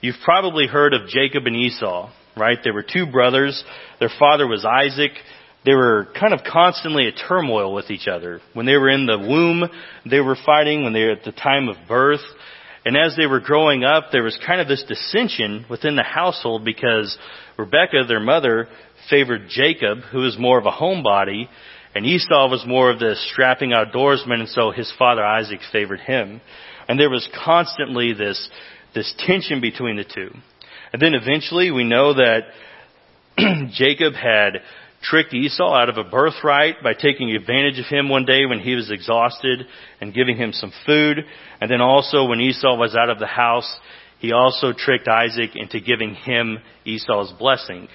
you've 0.00 0.20
probably 0.24 0.66
heard 0.66 0.94
of 0.94 1.08
Jacob 1.08 1.46
and 1.46 1.56
Esau, 1.56 2.10
right? 2.36 2.56
They 2.64 2.70
were 2.70 2.84
two 2.84 3.06
brothers. 3.10 3.62
Their 4.00 4.12
father 4.18 4.46
was 4.46 4.64
Isaac. 4.64 5.10
They 5.64 5.75
were 5.75 6.09
kind 6.19 6.35
of 6.35 6.40
constantly 6.45 7.07
at 7.07 7.14
turmoil 7.28 7.73
with 7.73 7.90
each 7.90 8.09
other. 8.09 8.40
When 8.52 8.66
they 8.66 8.76
were 8.76 8.90
in 8.90 9.07
the 9.07 9.19
womb, 9.19 9.64
they 10.09 10.21
were 10.21 10.37
fighting. 10.45 10.83
When 10.83 10.92
they 10.92 11.04
were 11.04 11.12
at 11.12 11.25
the 11.25 11.33
time 11.33 11.69
of 11.69 11.76
birth, 11.88 12.25
and 12.85 12.97
as 12.97 13.16
they 13.16 13.26
were 13.26 13.40
growing 13.40 13.85
up, 13.85 14.07
there 14.11 14.25
was 14.25 14.38
kind 14.45 14.61
of 14.61 14.66
this 14.66 14.85
dissension 14.88 15.66
within 15.71 15.95
the 15.95 16.02
household 16.02 16.64
because 16.64 17.16
Rebecca, 17.57 18.04
their 18.09 18.21
mother, 18.21 18.69
favored 19.09 19.49
Jacob, 19.49 19.99
who 20.11 20.19
was 20.19 20.37
more 20.38 20.59
of 20.59 20.66
a 20.66 20.73
homebody, 20.73 21.49
and 21.95 22.07
Esau 22.07 22.49
was 22.49 22.64
more 22.66 22.90
of 22.90 22.99
the 22.99 23.14
strapping 23.31 23.71
outdoorsman, 23.71 24.40
and 24.40 24.49
so 24.49 24.73
his 24.73 24.92
father 24.99 25.25
Isaac 25.25 25.61
favored 25.71 26.00
him. 26.00 26.40
And 26.88 26.99
there 26.99 27.11
was 27.11 27.28
constantly 27.45 28.14
this, 28.14 28.50
this 28.95 29.14
tension 29.19 29.61
between 29.61 29.97
the 29.97 30.04
two. 30.04 30.35
And 30.92 31.00
then 31.00 31.14
eventually 31.14 31.71
we 31.71 31.85
know 31.85 32.14
that 32.14 32.40
Jacob 33.73 34.14
had 34.14 34.62
tricked 35.02 35.35
Esau 35.35 35.75
out 35.75 35.88
of 35.88 35.99
a 35.99 36.09
birthright 36.09 36.82
by 36.82 36.94
taking 36.94 37.30
advantage 37.30 37.78
of 37.78 37.87
him 37.87 38.09
one 38.09 38.25
day 38.25 38.47
when 38.47 38.61
he 38.61 38.75
was 38.75 38.90
exhausted 38.90 39.66
and 40.00 40.14
giving 40.14 40.37
him 40.37 40.52
some 40.52 40.73
food. 40.87 41.18
And 41.61 41.71
then 41.71 41.80
also 41.80 42.26
when 42.26 42.40
Esau 42.40 42.76
was 42.76 42.94
out 42.94 43.11
of 43.11 43.18
the 43.18 43.26
house, 43.26 43.71
he 44.18 44.32
also 44.32 44.73
tricked 44.73 45.09
Isaac 45.09 45.50
into 45.54 45.80
giving 45.80 46.14
him 46.14 46.59
Esau's 46.85 47.32
blessing. 47.38 47.88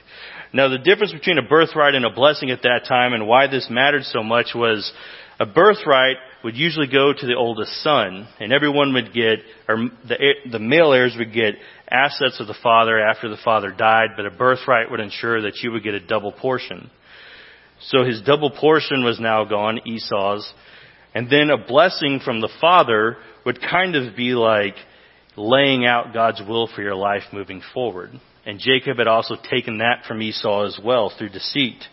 Now 0.54 0.70
the 0.70 0.78
difference 0.78 1.14
between 1.14 1.38
a 1.38 1.48
birthright 1.48 1.96
and 1.96 2.06
a 2.06 2.10
blessing 2.10 2.52
at 2.52 2.64
that 2.64 2.86
time 2.88 3.14
and 3.14 3.28
why 3.28 3.48
this 3.48 3.68
mattered 3.70 4.04
so 4.04 4.24
much 4.24 4.48
was 4.54 4.92
a 5.40 5.46
birthright 5.46 6.18
would 6.44 6.56
usually 6.56 6.88
go 6.88 7.14
to 7.14 7.26
the 7.26 7.36
oldest 7.36 7.72
son, 7.84 8.28
and 8.40 8.52
everyone 8.52 8.94
would 8.94 9.14
get, 9.14 9.40
or 9.68 9.90
the, 10.08 10.34
the 10.52 10.60
male 10.60 10.94
heirs 10.94 11.16
would 11.18 11.34
get 11.34 11.56
assets 11.90 12.40
of 12.40 12.48
the 12.48 12.58
father 12.62 13.00
after 13.00 13.30
the 13.30 13.38
father 13.44 13.72
died, 13.72 14.10
but 14.16 14.26
a 14.26 14.32
birthright 14.32 14.90
would 14.90 15.00
ensure 15.00 15.42
that 15.44 15.58
you 15.62 15.72
would 15.72 15.84
get 15.84 15.94
a 15.94 16.00
double 16.00 16.32
portion. 16.32 16.90
So 17.82 18.04
his 18.04 18.22
double 18.22 18.50
portion 18.52 19.04
was 19.04 19.20
now 19.20 19.46
gone, 19.46 19.80
Esau's, 19.86 20.52
and 21.14 21.30
then 21.30 21.50
a 21.50 21.58
blessing 21.58 22.20
from 22.24 22.42
the 22.42 22.50
father 22.60 23.18
would 23.46 23.62
kind 23.62 23.96
of 23.96 24.16
be 24.16 24.32
like 24.32 24.76
laying 25.36 25.86
out 25.86 26.14
God's 26.14 26.42
will 26.48 26.68
for 26.68 26.82
your 26.82 26.96
life 26.96 27.24
moving 27.32 27.62
forward. 27.74 28.12
And 28.46 28.60
Jacob 28.60 28.98
had 28.98 29.08
also 29.08 29.36
taken 29.50 29.80
that 29.80 30.06
from 30.08 30.22
Esau 30.22 30.66
as 30.66 30.80
well 30.84 31.12
through 31.16 31.30
deceit. 31.30 31.84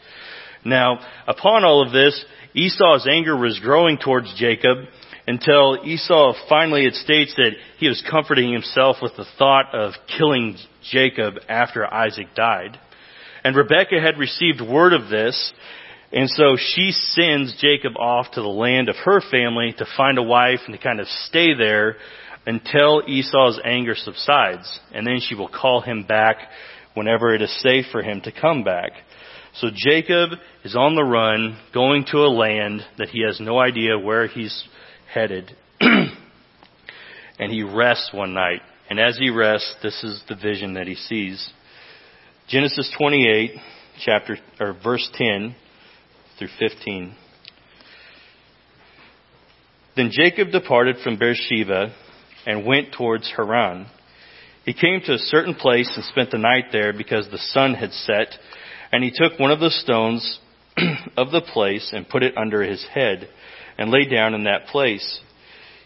Now, 0.65 0.99
upon 1.27 1.65
all 1.65 1.85
of 1.85 1.93
this, 1.93 2.25
Esau's 2.55 3.07
anger 3.11 3.37
was 3.37 3.61
growing 3.61 3.99
towards 3.99 4.35
Jacob 4.39 4.79
until 5.27 5.79
Esau 5.85 6.35
finally 6.49 6.87
it 6.87 6.95
states 6.95 7.35
that 7.37 7.53
he 7.79 7.89
was 7.89 8.05
comforting 8.11 8.53
himself 8.53 8.97
with 9.03 9.17
the 9.17 9.27
thought 9.39 9.75
of 9.75 9.93
killing 10.19 10.57
Jacob 10.91 11.35
after 11.49 11.93
Isaac 11.93 12.29
died. 12.35 12.79
And 13.45 13.55
Rebekah 13.55 14.01
had 14.01 14.19
received 14.19 14.63
word 14.63 14.95
of 14.95 15.11
this, 15.11 15.53
and 16.13 16.31
so 16.31 16.57
she 16.57 16.93
sends 16.93 17.61
Jacob 17.61 17.97
off 17.99 18.31
to 18.33 18.41
the 18.41 18.49
land 18.49 18.89
of 18.89 18.97
her 19.05 19.21
family 19.21 19.75
to 19.77 19.87
find 19.97 20.17
a 20.17 20.23
wife 20.23 20.61
and 20.67 20.75
to 20.75 20.83
kind 20.83 20.99
of 20.99 21.07
stay 21.07 21.55
there 21.55 21.97
until 22.47 23.03
Esau's 23.07 23.61
anger 23.65 23.95
subsides. 23.95 24.81
And 24.93 25.07
then 25.07 25.21
she 25.21 25.35
will 25.35 25.49
call 25.49 25.81
him 25.81 26.05
back 26.05 26.37
whenever 26.95 27.35
it 27.35 27.43
is 27.43 27.63
safe 27.63 27.87
for 27.91 28.03
him 28.03 28.21
to 28.23 28.33
come 28.33 28.65
back. 28.65 28.93
So 29.55 29.69
Jacob 29.75 30.31
is 30.65 30.75
on 30.75 30.95
the 30.95 31.05
run, 31.05 31.59
going 31.73 32.07
to 32.13 32.19
a 32.19 32.31
land 32.31 32.83
that 32.99 33.09
he 33.09 33.25
has 33.25 33.41
no 33.41 33.59
idea 33.59 33.99
where 33.99 34.27
he's 34.27 34.65
headed. 35.13 35.51
and 35.81 37.51
he 37.51 37.63
rests 37.63 38.11
one 38.13 38.35
night. 38.35 38.63
And 38.89 39.01
as 39.01 39.17
he 39.19 39.31
rests, 39.31 39.75
this 39.83 40.03
is 40.05 40.23
the 40.29 40.37
vision 40.37 40.75
that 40.75 40.87
he 40.87 40.95
sees. 40.95 41.53
Genesis 42.47 42.93
28, 42.99 43.53
chapter, 44.05 44.37
or 44.61 44.77
verse 44.85 45.09
10 45.15 45.57
through 46.39 46.49
15. 46.59 47.17
Then 49.97 50.11
Jacob 50.13 50.51
departed 50.51 50.97
from 51.03 51.19
Beersheba 51.19 51.95
and 52.45 52.67
went 52.67 52.93
towards 52.93 53.33
Haran. 53.35 53.87
He 54.67 54.75
came 54.75 55.01
to 55.07 55.15
a 55.15 55.19
certain 55.19 55.55
place 55.55 55.91
and 55.97 56.05
spent 56.05 56.33
the 56.33 56.39
night 56.39 56.67
there 56.71 56.93
because 56.93 57.27
the 57.31 57.39
sun 57.39 57.73
had 57.73 57.93
set 57.93 58.29
and 58.93 59.03
he 59.03 59.11
took 59.11 59.39
one 59.41 59.51
of 59.51 59.61
the 59.61 59.71
stones 59.71 60.39
of 61.17 61.31
the 61.31 61.41
place 61.41 61.93
and 61.95 62.07
put 62.07 62.23
it 62.23 62.37
under 62.37 62.63
his 62.63 62.87
head 62.93 63.27
and 63.79 63.91
lay 63.91 64.05
down 64.05 64.35
in 64.35 64.45
that 64.45 64.67
place. 64.67 65.21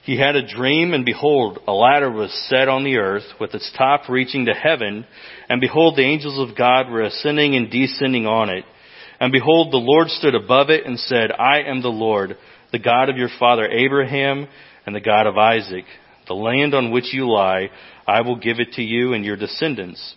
He 0.08 0.16
had 0.16 0.36
a 0.36 0.48
dream 0.48 0.94
and 0.94 1.04
behold, 1.04 1.58
a 1.66 1.72
ladder 1.74 2.10
was 2.10 2.32
set 2.48 2.66
on 2.66 2.82
the 2.82 2.96
earth 2.96 3.26
with 3.38 3.52
its 3.52 3.70
top 3.76 4.08
reaching 4.08 4.46
to 4.46 4.54
heaven. 4.54 5.04
And 5.50 5.60
behold, 5.60 5.96
the 5.96 6.02
angels 6.02 6.38
of 6.38 6.56
God 6.56 6.88
were 6.88 7.02
ascending 7.02 7.54
and 7.54 7.70
descending 7.70 8.24
on 8.24 8.48
it. 8.48 8.64
And 9.20 9.32
behold, 9.32 9.70
the 9.70 9.76
Lord 9.76 10.08
stood 10.08 10.34
above 10.34 10.70
it 10.70 10.86
and 10.86 10.98
said, 10.98 11.30
I 11.30 11.60
am 11.60 11.82
the 11.82 11.88
Lord, 11.88 12.38
the 12.72 12.78
God 12.78 13.10
of 13.10 13.18
your 13.18 13.28
father 13.38 13.66
Abraham 13.68 14.48
and 14.86 14.96
the 14.96 15.02
God 15.02 15.26
of 15.26 15.36
Isaac. 15.36 15.84
The 16.26 16.32
land 16.32 16.72
on 16.72 16.90
which 16.90 17.12
you 17.12 17.30
lie, 17.30 17.68
I 18.06 18.22
will 18.22 18.36
give 18.36 18.60
it 18.60 18.72
to 18.76 18.82
you 18.82 19.12
and 19.12 19.26
your 19.26 19.36
descendants. 19.36 20.14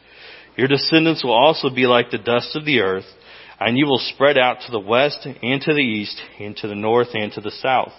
Your 0.56 0.70
descendants 0.70 1.22
will 1.22 1.34
also 1.34 1.70
be 1.70 1.86
like 1.86 2.12
the 2.12 2.18
dust 2.18 2.56
of 2.56 2.64
the 2.64 2.80
earth, 2.80 3.12
and 3.60 3.78
you 3.78 3.88
will 3.88 4.00
spread 4.16 4.38
out 4.38 4.60
to 4.62 4.72
the 4.72 4.80
west 4.80 5.28
and 5.44 5.62
to 5.64 5.74
the 5.74 5.82
east, 5.82 6.18
and 6.40 6.56
to 6.56 6.70
the 6.70 6.76
north 6.76 7.10
and 7.14 7.34
to 7.34 7.42
the 7.42 7.52
south. 7.52 7.92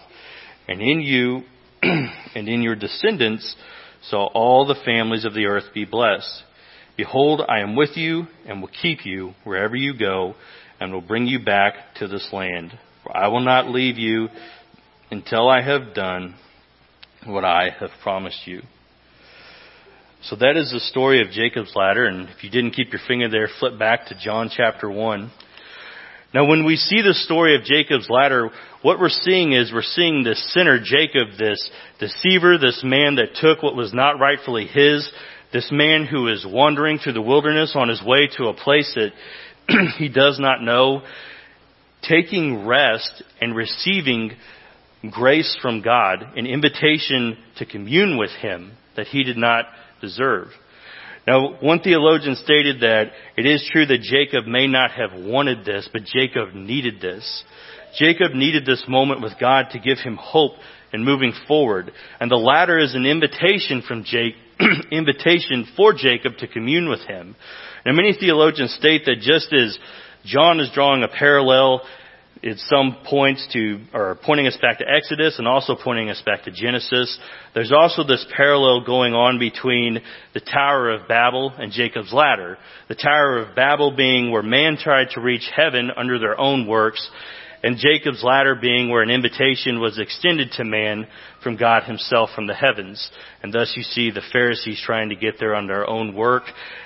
And 0.67 0.81
in 0.81 1.03
you 1.03 1.43
and 2.35 2.49
in 2.49 2.63
your 2.63 2.77
descendants 2.77 3.57
shall 4.09 4.31
all 4.35 4.67
the 4.67 4.81
families 4.85 5.25
of 5.25 5.35
the 5.35 5.47
earth 5.47 5.75
be 5.75 5.85
blessed. 5.85 6.43
Behold, 6.97 7.43
I 7.49 7.61
am 7.61 7.75
with 7.75 7.97
you 7.97 8.27
and 8.47 8.61
will 8.61 8.71
keep 8.83 9.05
you 9.05 9.33
wherever 9.45 9.75
you 9.75 9.99
go, 9.99 10.35
and 10.79 10.93
will 10.93 11.01
bring 11.01 11.27
you 11.27 11.43
back 11.43 11.75
to 11.97 12.09
this 12.09 12.29
land. 12.33 12.79
For 13.03 13.17
I 13.17 13.29
will 13.29 13.41
not 13.41 13.69
leave 13.69 13.99
you 13.99 14.29
until 15.11 15.49
I 15.49 15.63
have 15.63 15.95
done 15.95 16.35
what 17.25 17.45
I 17.45 17.71
have 17.79 17.91
promised 18.03 18.47
you. 18.47 18.63
So 20.23 20.37
that 20.37 20.57
is 20.57 20.71
the 20.71 20.81
story 20.81 21.21
of 21.21 21.33
Jacob's 21.33 21.73
ladder, 21.75 22.07
and 22.07 22.29
if 22.29 22.45
you 22.45 22.51
didn't 22.51 22.73
keep 22.73 22.93
your 22.93 23.01
finger 23.09 23.29
there, 23.29 23.49
flip 23.59 23.79
back 23.79 24.07
to 24.07 24.19
John 24.19 24.51
chapter 24.55 24.89
1. 24.89 25.31
Now 26.35 26.47
when 26.47 26.65
we 26.65 26.77
see 26.77 27.03
the 27.03 27.15
story 27.15 27.57
of 27.57 27.65
Jacob's 27.65 28.09
ladder, 28.09 28.51
what 28.81 28.99
we're 28.99 29.11
seeing 29.11 29.53
is 29.53 29.73
we're 29.73 29.83
seeing 29.83 30.25
this 30.25 30.53
sinner 30.53 30.79
Jacob, 30.83 31.39
this 31.39 31.71
deceiver, 31.99 32.59
this 32.59 32.83
man 32.85 33.17
that 33.17 33.35
took 33.35 33.63
what 33.63 33.77
was 33.77 33.93
not 33.93 34.19
rightfully 34.19 34.67
his, 34.67 35.11
this 35.53 35.69
man 35.71 36.07
who 36.07 36.29
is 36.29 36.47
wandering 36.49 36.99
through 36.99 37.13
the 37.13 37.23
wilderness 37.23 37.75
on 37.77 37.89
his 37.89 38.03
way 38.03 38.29
to 38.39 38.47
a 38.47 38.55
place 38.55 38.97
that 38.97 39.13
he 39.99 40.09
does 40.09 40.39
not 40.41 40.63
know, 40.63 41.03
taking 42.03 42.67
rest 42.67 43.23
and 43.41 43.55
receiving 43.55 44.33
grace 45.11 45.57
from 45.61 45.83
God, 45.83 46.25
an 46.37 46.47
invitation 46.47 47.37
to 47.59 47.67
commune 47.67 48.17
with 48.17 48.31
Him 48.31 48.73
that 48.97 49.09
he 49.09 49.25
did 49.25 49.37
not 49.37 49.67
deserve. 50.01 50.49
Now, 51.27 51.55
one 51.61 51.81
theologian 51.81 52.35
stated 52.37 52.81
that 52.81 53.13
it 53.37 53.47
is 53.47 53.69
true 53.73 53.87
that 53.87 54.01
Jacob 54.01 54.47
may 54.47 54.67
not 54.67 54.91
have 54.93 55.13
wanted 55.15 55.65
this, 55.65 55.89
but 55.93 56.05
Jacob 56.05 56.55
needed 56.55 57.01
this. 57.01 57.45
Jacob 57.97 58.33
needed 58.33 58.67
this 58.67 58.85
moment 58.89 59.23
with 59.23 59.33
God 59.39 59.67
to 59.73 59.79
give 59.79 59.99
him 59.99 60.17
hope 60.17 60.53
in 60.93 61.05
moving 61.05 61.33
forward. 61.47 61.93
And 62.21 62.31
the 62.31 62.37
ladder 62.37 62.79
is 62.79 62.95
an 62.95 63.07
invitation 63.07 63.83
from 63.87 64.05
Jake, 64.05 64.35
invitation 64.91 65.67
for 65.77 65.93
Jacob 65.93 66.39
to 66.39 66.49
commune 66.49 66.89
with 66.89 67.01
him. 67.01 67.37
Now 67.87 67.93
many 67.93 68.15
theologians 68.19 68.75
state 68.75 69.05
that 69.07 69.21
just 69.21 69.53
as 69.53 69.79
John 70.25 70.61
is 70.61 70.71
drawing 70.75 71.03
a 71.03 71.09
parallel 71.09 71.83
at 72.45 72.59
some 72.59 72.97
points 73.09 73.47
to, 73.53 73.79
or 73.95 74.19
pointing 74.25 74.49
us 74.49 74.59
back 74.61 74.79
to 74.79 74.85
Exodus 74.89 75.39
and 75.39 75.47
also 75.47 75.77
pointing 75.77 76.11
us 76.11 76.21
back 76.27 76.43
to 76.45 76.51
Genesis. 76.51 77.19
There's 77.55 77.73
also 77.73 78.03
this 78.03 78.27
parallel 78.37 78.85
going 78.85 79.15
on 79.15 79.39
between 79.39 80.01
the 80.35 80.41
Tower 80.41 80.91
of 80.91 81.07
Babel 81.07 81.53
and 81.57 81.71
Jacob's 81.71 82.13
Ladder. 82.13 82.59
The 82.89 82.97
Tower 82.97 83.39
of 83.39 83.55
Babel 83.55 83.95
being 83.95 84.33
where 84.33 84.43
man 84.43 84.77
tried 84.77 85.11
to 85.11 85.21
reach 85.21 85.49
heaven 85.55 85.91
under 85.97 86.19
their 86.19 86.39
own 86.39 86.67
works, 86.67 87.09
and 87.63 87.79
Jacob's 87.79 88.25
Ladder 88.25 88.57
being 88.61 88.91
where 88.91 89.03
an 89.03 89.11
invitation 89.11 89.81
was 89.81 90.01
extended 90.01 90.51
to 90.53 90.65
man 90.65 91.07
from 91.45 91.57
God 91.57 91.85
himself 91.85 92.31
from 92.35 92.49
the 92.49 92.55
heavens. 92.55 93.09
And 93.45 93.53
thus 93.53 93.73
you 93.77 93.85
see 93.85 94.11
the 94.11 94.23
Pharisees 94.33 94.83
trying 94.85 95.11
to 95.11 95.17
get 95.17 95.37
there 95.39 95.55
on 95.55 95.69
their 95.69 95.89
own 95.89 96.17
work, 96.17 96.43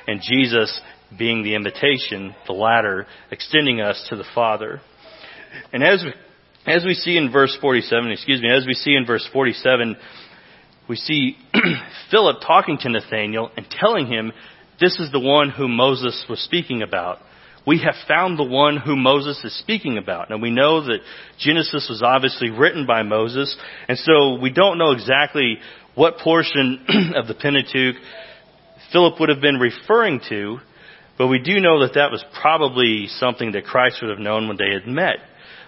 and 0.07 0.21
Jesus 0.21 0.79
being 1.19 1.43
the 1.43 1.55
invitation, 1.55 2.35
the 2.47 2.53
ladder, 2.53 3.07
extending 3.31 3.81
us 3.81 4.05
to 4.11 4.17
the 4.17 4.25
Father. 4.35 4.83
And 5.73 5.83
as 5.83 6.05
we, 6.05 6.73
as 6.73 6.85
we 6.85 6.95
see 6.95 7.17
in 7.17 7.31
verse 7.31 7.57
47, 7.61 8.11
excuse 8.11 8.41
me, 8.41 8.51
as 8.51 8.67
we 8.67 8.75
see 8.75 8.95
in 8.95 9.07
verse 9.07 9.29
47, 9.33 9.97
we 10.89 10.97
see 10.97 11.37
Philip 12.11 12.37
talking 12.47 12.79
to 12.79 12.89
Nathanael 12.89 13.51
and 13.57 13.67
telling 13.71 14.07
him, 14.07 14.33
this 14.81 14.99
is 14.99 15.11
the 15.11 15.21
one 15.21 15.51
whom 15.51 15.75
Moses 15.75 16.25
was 16.29 16.41
speaking 16.41 16.83
about. 16.83 17.19
We 17.67 17.83
have 17.83 17.95
found 18.07 18.39
the 18.39 18.45
one 18.45 18.77
whom 18.77 19.03
Moses 19.03 19.43
is 19.43 19.59
speaking 19.59 19.99
about. 19.99 20.31
Now 20.31 20.37
we 20.37 20.51
know 20.51 20.85
that 20.85 20.99
Genesis 21.39 21.89
was 21.89 22.03
obviously 22.03 22.51
written 22.51 22.87
by 22.87 23.03
Moses, 23.03 23.57
and 23.89 23.99
so 23.99 24.39
we 24.41 24.51
don't 24.51 24.79
know 24.79 24.93
exactly 24.93 25.59
what 25.95 26.19
portion 26.19 26.85
of 27.17 27.27
the 27.27 27.35
Pentateuch 27.35 27.97
Philip 28.93 29.19
would 29.19 29.31
have 29.31 29.41
been 29.41 29.59
referring 29.59 30.21
to, 30.29 30.59
but 31.19 31.27
we 31.27 31.39
do 31.39 31.61
know 31.61 31.81
that 31.81 31.95
that 31.95 32.13
was 32.13 32.25
probably 32.41 33.07
something 33.09 33.53
that 33.53 33.65
Christ 33.65 33.99
would 34.01 34.11
have 34.11 34.19
known 34.19 34.47
when 34.47 34.57
they 34.57 34.73
had 34.73 34.87
met. 34.87 35.17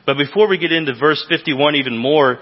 But 0.09 0.17
before 0.17 0.49
we 0.49 0.57
get 0.57 0.73
into 0.73 0.95
verse 0.95 1.23
51 1.29 1.75
even 1.75 1.99
more, 1.99 2.39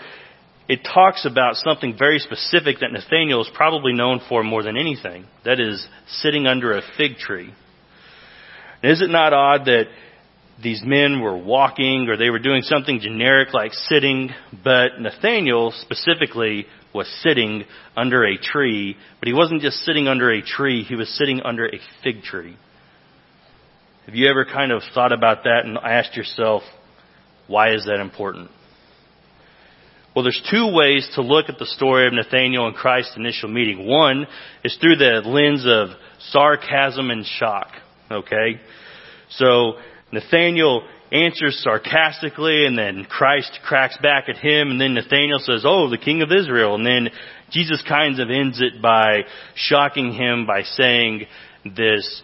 it 0.69 0.85
talks 0.85 1.27
about 1.27 1.57
something 1.57 1.97
very 1.99 2.21
specific 2.21 2.77
that 2.79 2.93
Nathaniel 2.93 3.43
is 3.43 3.51
probably 3.55 3.93
known 3.93 4.21
for 4.29 4.45
more 4.45 4.63
than 4.63 4.77
anything. 4.77 5.27
That 5.45 5.59
is 5.59 5.85
sitting 6.07 6.47
under 6.47 6.79
a 6.79 6.83
fig 6.97 7.17
tree. 7.17 7.53
And 8.85 8.93
is 8.93 9.03
it 9.03 9.11
not 9.11 9.33
odd 9.33 9.65
that 9.65 9.87
these 10.63 10.81
men 10.85 11.21
were 11.21 11.37
walking 11.37 12.09
or 12.09 12.17
they 12.17 12.31
were 12.31 12.39
doing 12.39 12.63
something 12.63 13.01
generic 13.01 13.53
like 13.53 13.73
sitting, 13.73 14.31
but 14.63 15.01
Nathaniel 15.01 15.73
specifically 15.77 16.67
was 16.95 17.09
sitting 17.25 17.65
under 17.97 18.25
a 18.25 18.39
tree, 18.39 18.97
but 19.19 19.27
he 19.27 19.35
wasn't 19.35 19.61
just 19.61 19.79
sitting 19.79 20.07
under 20.07 20.31
a 20.31 20.41
tree, 20.41 20.85
he 20.85 20.95
was 20.95 21.09
sitting 21.19 21.41
under 21.41 21.67
a 21.67 21.81
fig 22.05 22.23
tree. 22.23 22.57
Have 24.07 24.15
you 24.15 24.31
ever 24.31 24.45
kind 24.45 24.71
of 24.71 24.83
thought 24.95 25.11
about 25.11 25.43
that 25.43 25.63
and 25.65 25.77
asked 25.79 26.17
yourself, 26.17 26.63
why 27.47 27.75
is 27.75 27.85
that 27.87 28.01
important? 28.01 28.51
Well, 30.15 30.23
there's 30.23 30.43
two 30.51 30.73
ways 30.73 31.07
to 31.15 31.21
look 31.21 31.51
at 31.51 31.59
the 31.59 31.67
story 31.67 32.07
of 32.07 32.15
Nathaniel 32.15 32.67
and 32.67 32.75
Christ's 32.75 33.17
initial 33.17 33.51
meeting. 33.51 33.87
One 33.87 34.27
is 34.65 34.75
through 34.81 34.97
the 34.97 35.21
lens 35.27 35.67
of 35.67 35.89
sarcasm 36.31 37.11
and 37.11 37.27
shock. 37.27 37.69
Okay? 38.11 38.61
So, 39.29 39.75
Nathaniel 40.13 40.89
answers 41.13 41.61
sarcastically 41.63 42.67
and 42.67 42.79
then 42.79 43.05
Christ 43.05 43.59
cracks 43.65 43.99
back 44.03 44.31
at 44.31 44.39
him 44.39 44.71
and 44.71 44.81
then 44.81 44.95
Nathaniel 44.95 45.39
says, 45.39 45.65
oh, 45.67 45.91
the 45.91 45.99
king 45.99 46.23
of 46.23 46.33
Israel. 46.33 46.75
And 46.75 46.87
then 46.87 47.11
Jesus 47.51 47.83
kind 47.87 48.19
of 48.19 48.31
ends 48.31 48.61
it 48.61 48.81
by 48.81 49.25
shocking 49.55 50.13
him 50.13 50.47
by 50.47 50.63
saying 50.63 51.27
this, 51.77 52.23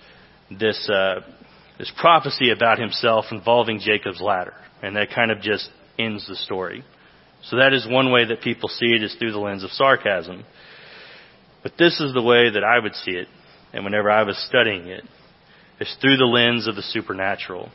this, 0.50 0.88
uh, 0.88 1.20
this 1.78 1.92
prophecy 2.00 2.50
about 2.50 2.78
himself 2.78 3.26
involving 3.30 3.80
Jacob's 3.80 4.20
ladder. 4.20 4.54
And 4.82 4.96
that 4.96 5.10
kind 5.14 5.30
of 5.30 5.40
just 5.40 5.70
ends 5.98 6.26
the 6.28 6.36
story. 6.36 6.84
So 7.44 7.56
that 7.56 7.72
is 7.72 7.86
one 7.88 8.12
way 8.12 8.26
that 8.26 8.42
people 8.42 8.68
see 8.68 8.86
it 8.86 9.02
is 9.02 9.14
through 9.18 9.32
the 9.32 9.38
lens 9.38 9.64
of 9.64 9.70
sarcasm. 9.70 10.44
But 11.62 11.72
this 11.78 12.00
is 12.00 12.12
the 12.12 12.22
way 12.22 12.50
that 12.50 12.64
I 12.64 12.78
would 12.82 12.94
see 12.94 13.12
it, 13.12 13.28
and 13.72 13.84
whenever 13.84 14.10
I 14.10 14.24
was 14.24 14.36
studying 14.48 14.88
it, 14.88 15.04
is 15.80 15.96
through 16.00 16.16
the 16.16 16.24
lens 16.24 16.66
of 16.66 16.76
the 16.76 16.82
supernatural. 16.82 17.70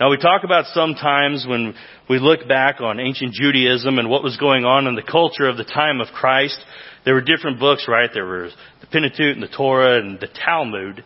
Now 0.00 0.10
we 0.10 0.16
talk 0.16 0.42
about 0.42 0.66
sometimes 0.66 1.46
when 1.48 1.74
we 2.10 2.18
look 2.18 2.48
back 2.48 2.80
on 2.80 2.98
ancient 2.98 3.32
Judaism 3.32 3.98
and 3.98 4.10
what 4.10 4.24
was 4.24 4.36
going 4.36 4.64
on 4.64 4.88
in 4.88 4.96
the 4.96 5.02
culture 5.02 5.48
of 5.48 5.56
the 5.56 5.64
time 5.64 6.00
of 6.00 6.08
Christ, 6.08 6.58
there 7.04 7.14
were 7.14 7.20
different 7.20 7.60
books, 7.60 7.86
right? 7.88 8.10
There 8.12 8.26
was 8.26 8.52
the 8.80 8.88
Pentateuch 8.88 9.34
and 9.34 9.42
the 9.42 9.56
Torah 9.56 10.00
and 10.00 10.18
the 10.18 10.26
Talmud. 10.26 11.04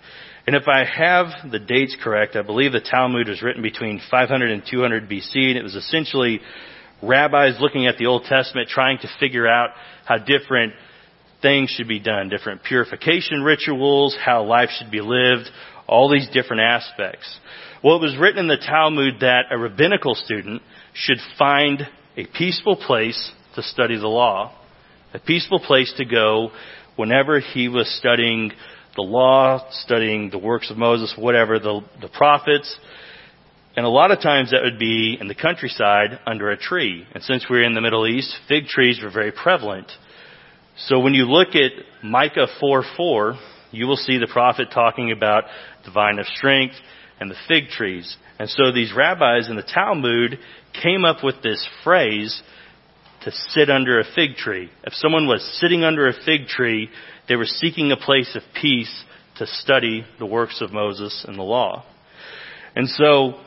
And 0.49 0.57
if 0.57 0.67
I 0.67 0.83
have 0.83 1.53
the 1.53 1.59
dates 1.59 1.95
correct, 2.03 2.35
I 2.35 2.41
believe 2.41 2.73
the 2.73 2.81
Talmud 2.81 3.29
was 3.29 3.43
written 3.43 3.61
between 3.61 4.01
500 4.11 4.51
and 4.51 4.63
200 4.67 5.07
BC, 5.07 5.35
and 5.35 5.59
it 5.59 5.63
was 5.63 5.75
essentially 5.75 6.41
rabbis 7.03 7.61
looking 7.61 7.87
at 7.87 7.99
the 7.99 8.07
Old 8.07 8.25
Testament 8.25 8.71
trying 8.71 8.97
to 9.01 9.11
figure 9.21 9.47
out 9.47 9.73
how 10.07 10.17
different 10.17 10.73
things 11.43 11.69
should 11.69 11.87
be 11.87 12.01
done, 12.01 12.31
different 12.31 12.65
purification 12.65 13.43
rituals, 13.43 14.17
how 14.25 14.43
life 14.43 14.71
should 14.79 14.91
be 14.91 15.03
lived, 15.03 15.51
all 15.87 16.11
these 16.11 16.27
different 16.33 16.63
aspects. 16.63 17.29
Well, 17.85 17.97
it 17.97 18.03
was 18.03 18.17
written 18.19 18.39
in 18.39 18.49
the 18.49 18.57
Talmud 18.57 19.21
that 19.21 19.49
a 19.51 19.59
rabbinical 19.59 20.15
student 20.15 20.63
should 20.95 21.19
find 21.39 21.87
a 22.17 22.25
peaceful 22.25 22.77
place 22.77 23.33
to 23.55 23.63
study 23.63 23.99
the 23.99 24.09
law, 24.09 24.59
a 25.13 25.19
peaceful 25.19 25.59
place 25.59 25.93
to 25.99 26.07
go 26.07 26.53
whenever 26.97 27.39
he 27.39 27.69
was 27.69 27.87
studying 27.99 28.53
the 28.99 29.03
law, 29.03 29.65
studying 29.71 30.29
the 30.29 30.39
works 30.39 30.73
of 30.73 30.77
Moses, 30.77 31.15
whatever, 31.17 31.61
the, 31.61 31.83
the 32.01 32.09
prophets. 32.09 32.77
And 33.77 33.87
a 33.87 33.89
lot 33.89 34.11
of 34.11 34.21
times 34.21 34.51
that 34.51 34.63
would 34.65 34.81
be 34.81 35.17
in 35.21 35.29
the 35.29 35.37
countryside 35.37 36.19
under 36.27 36.51
a 36.51 36.57
tree. 36.57 37.07
And 37.15 37.23
since 37.23 37.47
we're 37.49 37.63
in 37.63 37.75
the 37.75 37.81
Middle 37.81 38.09
East, 38.09 38.37
fig 38.49 38.67
trees 38.67 38.99
were 39.01 39.11
very 39.11 39.31
prevalent. 39.31 39.87
So 40.79 40.99
when 40.99 41.15
you 41.15 41.27
look 41.27 41.55
at 41.55 41.71
Micah 42.03 42.49
4 42.59 42.85
4, 42.97 43.35
you 43.71 43.87
will 43.87 43.97
see 43.97 44.19
the 44.19 44.27
prophet 44.27 44.69
talking 44.75 45.13
about 45.13 45.45
the 45.85 45.93
vine 45.93 46.19
of 46.19 46.27
strength, 46.27 46.75
and 47.21 47.31
the 47.31 47.37
fig 47.47 47.69
trees. 47.69 48.17
And 48.41 48.49
so 48.51 48.73
these 48.73 48.93
rabbis 48.97 49.49
in 49.49 49.57
the 49.57 49.63
Talmud 49.63 50.39
came 50.83 51.05
up 51.05 51.23
with 51.23 51.37
this 51.43 51.67
phrase 51.85 52.43
to 53.23 53.33
sit 53.51 53.71
under 53.71 54.01
a 54.01 54.05
fig 54.15 54.37
tree. 54.37 54.71
If 54.85 54.95
someone 54.95 55.27
was 55.27 55.43
sitting 55.61 55.85
under 55.85 56.09
a 56.09 56.13
fig 56.25 56.47
tree, 56.47 56.89
they 57.29 57.37
were 57.37 57.47
seeking 57.47 57.93
a 57.93 57.97
place 57.97 58.35
of 58.35 58.43
peace 58.61 59.05
to 59.37 59.47
study 59.47 60.05
the 60.19 60.27
works 60.27 60.61
of 60.61 60.73
Moses 60.73 61.25
and 61.27 61.39
the 61.39 61.43
law. 61.43 61.85
And 62.75 62.89
so, 62.89 63.41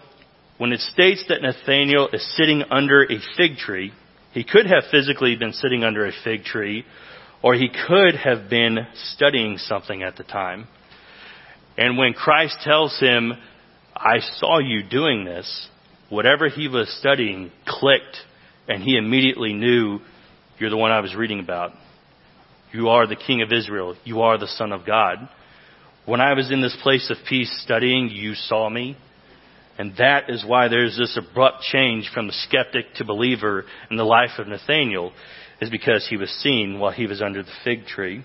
when 0.57 0.71
it 0.71 0.79
states 0.79 1.25
that 1.29 1.41
Nathaniel 1.41 2.09
is 2.13 2.35
sitting 2.37 2.63
under 2.69 3.03
a 3.03 3.19
fig 3.37 3.57
tree, 3.57 3.91
he 4.31 4.43
could 4.43 4.65
have 4.65 4.83
physically 4.91 5.35
been 5.35 5.53
sitting 5.53 5.83
under 5.83 6.05
a 6.05 6.11
fig 6.23 6.43
tree, 6.43 6.85
or 7.43 7.55
he 7.55 7.69
could 7.69 8.15
have 8.15 8.49
been 8.49 8.87
studying 8.93 9.57
something 9.57 10.03
at 10.03 10.15
the 10.15 10.23
time. 10.23 10.67
And 11.77 11.97
when 11.97 12.13
Christ 12.13 12.59
tells 12.63 12.97
him 12.99 13.33
I 13.95 14.19
saw 14.37 14.59
you 14.59 14.83
doing 14.83 15.25
this. 15.25 15.67
Whatever 16.09 16.49
he 16.49 16.67
was 16.67 16.89
studying 16.99 17.51
clicked, 17.67 18.17
and 18.67 18.83
he 18.83 18.97
immediately 18.97 19.53
knew 19.53 19.99
you're 20.57 20.69
the 20.69 20.77
one 20.77 20.91
I 20.91 21.01
was 21.01 21.15
reading 21.15 21.39
about. 21.39 21.71
You 22.73 22.89
are 22.89 23.05
the 23.05 23.15
King 23.15 23.41
of 23.41 23.51
Israel. 23.51 23.95
You 24.03 24.21
are 24.21 24.37
the 24.37 24.47
Son 24.47 24.71
of 24.71 24.85
God. 24.85 25.17
When 26.05 26.21
I 26.21 26.33
was 26.33 26.51
in 26.51 26.61
this 26.61 26.77
place 26.81 27.09
of 27.09 27.17
peace 27.27 27.51
studying, 27.63 28.09
you 28.09 28.33
saw 28.33 28.69
me. 28.69 28.97
And 29.77 29.93
that 29.97 30.29
is 30.29 30.45
why 30.45 30.67
there's 30.67 30.97
this 30.97 31.17
abrupt 31.17 31.63
change 31.63 32.09
from 32.13 32.27
the 32.27 32.33
skeptic 32.33 32.93
to 32.95 33.05
believer 33.05 33.65
in 33.89 33.97
the 33.97 34.03
life 34.03 34.37
of 34.37 34.47
Nathaniel, 34.47 35.11
is 35.59 35.69
because 35.69 36.07
he 36.07 36.17
was 36.17 36.29
seen 36.29 36.79
while 36.79 36.91
he 36.91 37.07
was 37.07 37.21
under 37.21 37.43
the 37.43 37.51
fig 37.63 37.85
tree. 37.85 38.23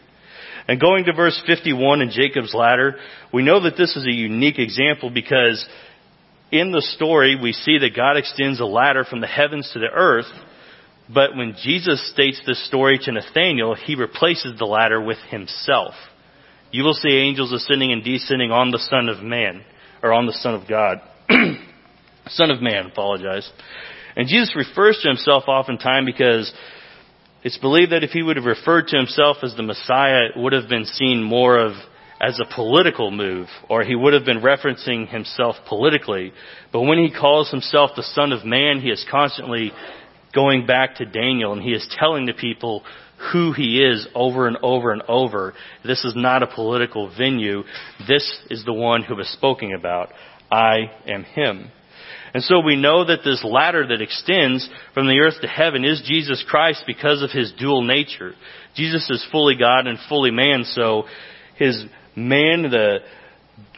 And 0.68 0.80
going 0.80 1.04
to 1.04 1.12
verse 1.12 1.40
51 1.46 2.02
in 2.02 2.10
Jacob's 2.10 2.54
ladder, 2.54 2.96
we 3.32 3.42
know 3.42 3.62
that 3.62 3.76
this 3.76 3.96
is 3.96 4.06
a 4.06 4.12
unique 4.12 4.58
example 4.58 5.10
because 5.10 5.66
in 6.50 6.72
the 6.72 6.82
story 6.82 7.38
we 7.40 7.52
see 7.52 7.78
that 7.78 7.94
God 7.94 8.16
extends 8.16 8.60
a 8.60 8.64
ladder 8.64 9.04
from 9.04 9.20
the 9.20 9.26
heavens 9.26 9.70
to 9.72 9.78
the 9.78 9.90
earth, 9.92 10.26
but 11.12 11.36
when 11.36 11.54
Jesus 11.62 12.10
states 12.10 12.40
this 12.46 12.64
story 12.66 12.98
to 13.02 13.12
Nathanael, 13.12 13.74
he 13.74 13.94
replaces 13.94 14.58
the 14.58 14.64
ladder 14.64 15.00
with 15.00 15.18
himself. 15.28 15.94
You 16.72 16.82
will 16.82 16.94
see 16.94 17.16
angels 17.16 17.52
ascending 17.52 17.92
and 17.92 18.02
descending 18.02 18.50
on 18.50 18.70
the 18.70 18.78
Son 18.78 19.08
of 19.08 19.22
Man, 19.22 19.64
or 20.02 20.12
on 20.12 20.26
the 20.26 20.32
Son 20.32 20.54
of 20.54 20.68
God. 20.68 21.00
Son 22.28 22.50
of 22.50 22.60
Man, 22.60 22.86
apologize. 22.86 23.48
And 24.16 24.28
Jesus 24.28 24.54
refers 24.56 24.98
to 25.02 25.08
himself 25.08 25.44
oftentimes 25.46 26.06
because 26.06 26.52
it's 27.44 27.58
believed 27.58 27.92
that 27.92 28.02
if 28.02 28.10
he 28.10 28.22
would 28.22 28.36
have 28.36 28.44
referred 28.44 28.88
to 28.88 28.96
himself 28.96 29.38
as 29.42 29.54
the 29.54 29.62
Messiah, 29.62 30.24
it 30.34 30.40
would 30.40 30.52
have 30.52 30.68
been 30.68 30.86
seen 30.86 31.22
more 31.22 31.58
of 31.58 31.72
as 32.20 32.40
a 32.40 32.54
political 32.54 33.10
move, 33.10 33.46
or 33.68 33.84
he 33.84 33.94
would 33.94 34.14
have 34.14 34.24
been 34.24 34.40
referencing 34.40 35.06
himself 35.08 35.54
politically. 35.68 36.32
But 36.72 36.80
when 36.80 36.98
he 36.98 37.12
calls 37.12 37.50
himself 37.50 37.90
the 37.94 38.02
Son 38.02 38.32
of 38.32 38.44
Man, 38.44 38.80
he 38.80 38.88
is 38.88 39.04
constantly 39.10 39.70
going 40.36 40.66
back 40.66 40.96
to 40.96 41.06
Daniel 41.06 41.52
and 41.52 41.62
he 41.62 41.72
is 41.72 41.88
telling 41.98 42.26
the 42.26 42.34
people 42.34 42.84
who 43.32 43.52
he 43.52 43.82
is 43.82 44.06
over 44.14 44.46
and 44.46 44.58
over 44.62 44.92
and 44.92 45.02
over. 45.08 45.54
This 45.84 46.04
is 46.04 46.12
not 46.14 46.42
a 46.42 46.54
political 46.54 47.10
venue. 47.16 47.62
This 48.06 48.38
is 48.50 48.64
the 48.64 48.74
one 48.74 49.02
who 49.02 49.18
is 49.18 49.32
spoken 49.32 49.74
about. 49.74 50.10
I 50.52 50.92
am 51.08 51.24
him. 51.24 51.70
And 52.34 52.42
so 52.42 52.60
we 52.60 52.76
know 52.76 53.06
that 53.06 53.20
this 53.24 53.42
ladder 53.42 53.86
that 53.86 54.02
extends 54.02 54.68
from 54.92 55.06
the 55.06 55.20
earth 55.20 55.40
to 55.40 55.48
heaven 55.48 55.84
is 55.84 56.02
Jesus 56.06 56.44
Christ 56.46 56.82
because 56.86 57.22
of 57.22 57.30
his 57.30 57.52
dual 57.58 57.82
nature. 57.82 58.34
Jesus 58.74 59.08
is 59.08 59.26
fully 59.32 59.56
God 59.56 59.86
and 59.86 59.98
fully 60.08 60.30
man, 60.30 60.64
so 60.64 61.04
his 61.56 61.82
man, 62.14 62.62
the 62.62 62.98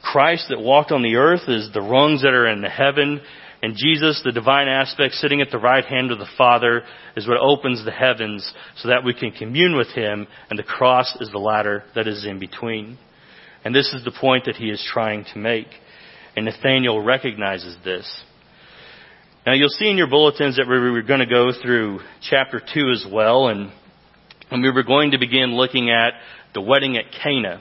Christ 0.03 0.47
that 0.49 0.61
walked 0.61 0.91
on 0.91 1.03
the 1.03 1.17
earth 1.17 1.43
is 1.47 1.71
the 1.73 1.81
rungs 1.81 2.23
that 2.23 2.35
are 2.35 2.49
in 2.49 2.61
the 2.61 2.69
heaven, 2.69 3.21
and 3.63 3.75
Jesus, 3.77 4.23
the 4.25 4.33
divine 4.33 4.69
aspect 4.69 5.15
sitting 5.15 5.41
at 5.41 5.51
the 5.51 5.59
right 5.59 5.85
hand 5.85 6.13
of 6.13 6.19
the 6.19 6.29
Father, 6.37 6.83
is 7.17 7.27
what 7.27 7.39
opens 7.39 7.85
the 7.85 7.91
heavens 7.91 8.53
so 8.77 8.89
that 8.89 9.05
we 9.05 9.15
can 9.15 9.33
commune 9.33 9.77
with 9.77 9.89
Him, 9.89 10.29
and 10.49 10.59
the 10.59 10.63
cross 10.63 11.17
is 11.21 11.31
the 11.31 11.39
ladder 11.39 11.83
that 11.95 12.07
is 12.07 12.25
in 12.25 12.39
between. 12.39 12.99
And 13.65 13.75
this 13.75 13.93
is 13.93 14.05
the 14.05 14.13
point 14.13 14.45
that 14.45 14.57
he 14.57 14.71
is 14.71 14.87
trying 14.93 15.25
to 15.33 15.39
make. 15.39 15.67
And 16.37 16.45
Nathaniel 16.45 17.03
recognizes 17.03 17.77
this. 17.85 18.23
Now 19.45 19.55
you'll 19.55 19.69
see 19.71 19.91
in 19.91 19.97
your 19.97 20.07
bulletins 20.07 20.57
that 20.57 20.69
we 20.69 20.79
were 20.79 21.03
going 21.03 21.21
to 21.21 21.27
go 21.27 21.51
through 21.61 22.01
chapter 22.23 22.61
2 22.61 22.91
as 22.91 23.07
well, 23.11 23.49
and, 23.49 23.73
and 24.51 24.63
we 24.63 24.71
were 24.71 24.85
going 24.85 25.13
to 25.13 25.19
begin 25.19 25.57
looking 25.57 25.91
at 25.91 26.13
the 26.55 26.61
wedding 26.61 26.97
at 26.97 27.07
Cana. 27.23 27.61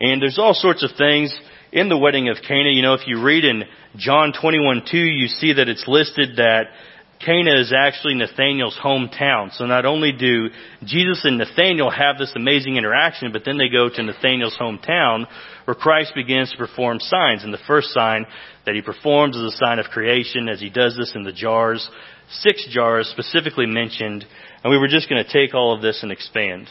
And 0.00 0.22
there's 0.22 0.38
all 0.38 0.54
sorts 0.54 0.82
of 0.82 0.90
things 0.96 1.36
in 1.74 1.88
the 1.88 1.98
wedding 1.98 2.28
of 2.28 2.38
Cana. 2.46 2.70
You 2.70 2.82
know, 2.82 2.94
if 2.94 3.06
you 3.06 3.20
read 3.20 3.44
in 3.44 3.64
John 3.96 4.32
21:2, 4.32 4.94
you 4.94 5.26
see 5.26 5.52
that 5.54 5.68
it's 5.68 5.86
listed 5.88 6.36
that 6.36 6.70
Cana 7.18 7.58
is 7.58 7.72
actually 7.72 8.14
Nathaniel's 8.14 8.76
hometown. 8.76 9.52
So 9.52 9.66
not 9.66 9.84
only 9.84 10.12
do 10.12 10.50
Jesus 10.84 11.24
and 11.24 11.38
Nathaniel 11.38 11.90
have 11.90 12.16
this 12.16 12.32
amazing 12.36 12.76
interaction, 12.76 13.32
but 13.32 13.44
then 13.44 13.58
they 13.58 13.68
go 13.68 13.88
to 13.88 14.02
Nathaniel's 14.02 14.56
hometown 14.56 15.26
where 15.64 15.74
Christ 15.74 16.12
begins 16.14 16.50
to 16.52 16.56
perform 16.56 17.00
signs. 17.00 17.42
And 17.42 17.52
the 17.52 17.66
first 17.66 17.90
sign 17.90 18.26
that 18.66 18.74
he 18.74 18.82
performs 18.82 19.36
is 19.36 19.54
a 19.54 19.56
sign 19.56 19.78
of 19.78 19.86
creation 19.86 20.48
as 20.48 20.60
he 20.60 20.70
does 20.70 20.96
this 20.96 21.14
in 21.14 21.24
the 21.24 21.32
jars. 21.32 21.88
Six 22.30 22.66
jars 22.70 23.08
specifically 23.08 23.66
mentioned, 23.66 24.24
and 24.62 24.70
we 24.70 24.78
were 24.78 24.88
just 24.88 25.08
going 25.08 25.24
to 25.24 25.32
take 25.32 25.54
all 25.54 25.74
of 25.74 25.82
this 25.82 26.02
and 26.02 26.12
expand. 26.12 26.68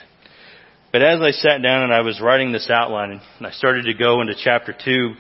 But 0.93 1.01
as 1.01 1.21
I 1.21 1.31
sat 1.31 1.63
down 1.63 1.81
and 1.81 1.91
I 1.91 2.01
was 2.01 2.21
writing 2.21 2.51
this 2.51 2.69
outline 2.69 3.19
and 3.39 3.47
I 3.47 3.49
started 3.49 3.85
to 3.85 3.95
go 3.95 4.21
into 4.21 4.35
chapter 4.41 4.75
2, 4.85 5.13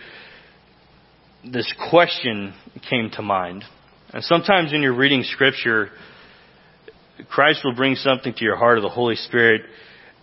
this 1.51 1.73
question 1.89 2.53
came 2.87 3.09
to 3.13 3.23
mind. 3.23 3.63
And 4.13 4.23
sometimes 4.23 4.71
when 4.71 4.83
you're 4.83 4.95
reading 4.95 5.23
scripture, 5.23 5.89
Christ 7.27 7.61
will 7.63 7.73
bring 7.73 7.95
something 7.95 8.35
to 8.35 8.45
your 8.45 8.55
heart 8.55 8.77
of 8.77 8.83
the 8.83 8.89
Holy 8.89 9.15
Spirit 9.15 9.63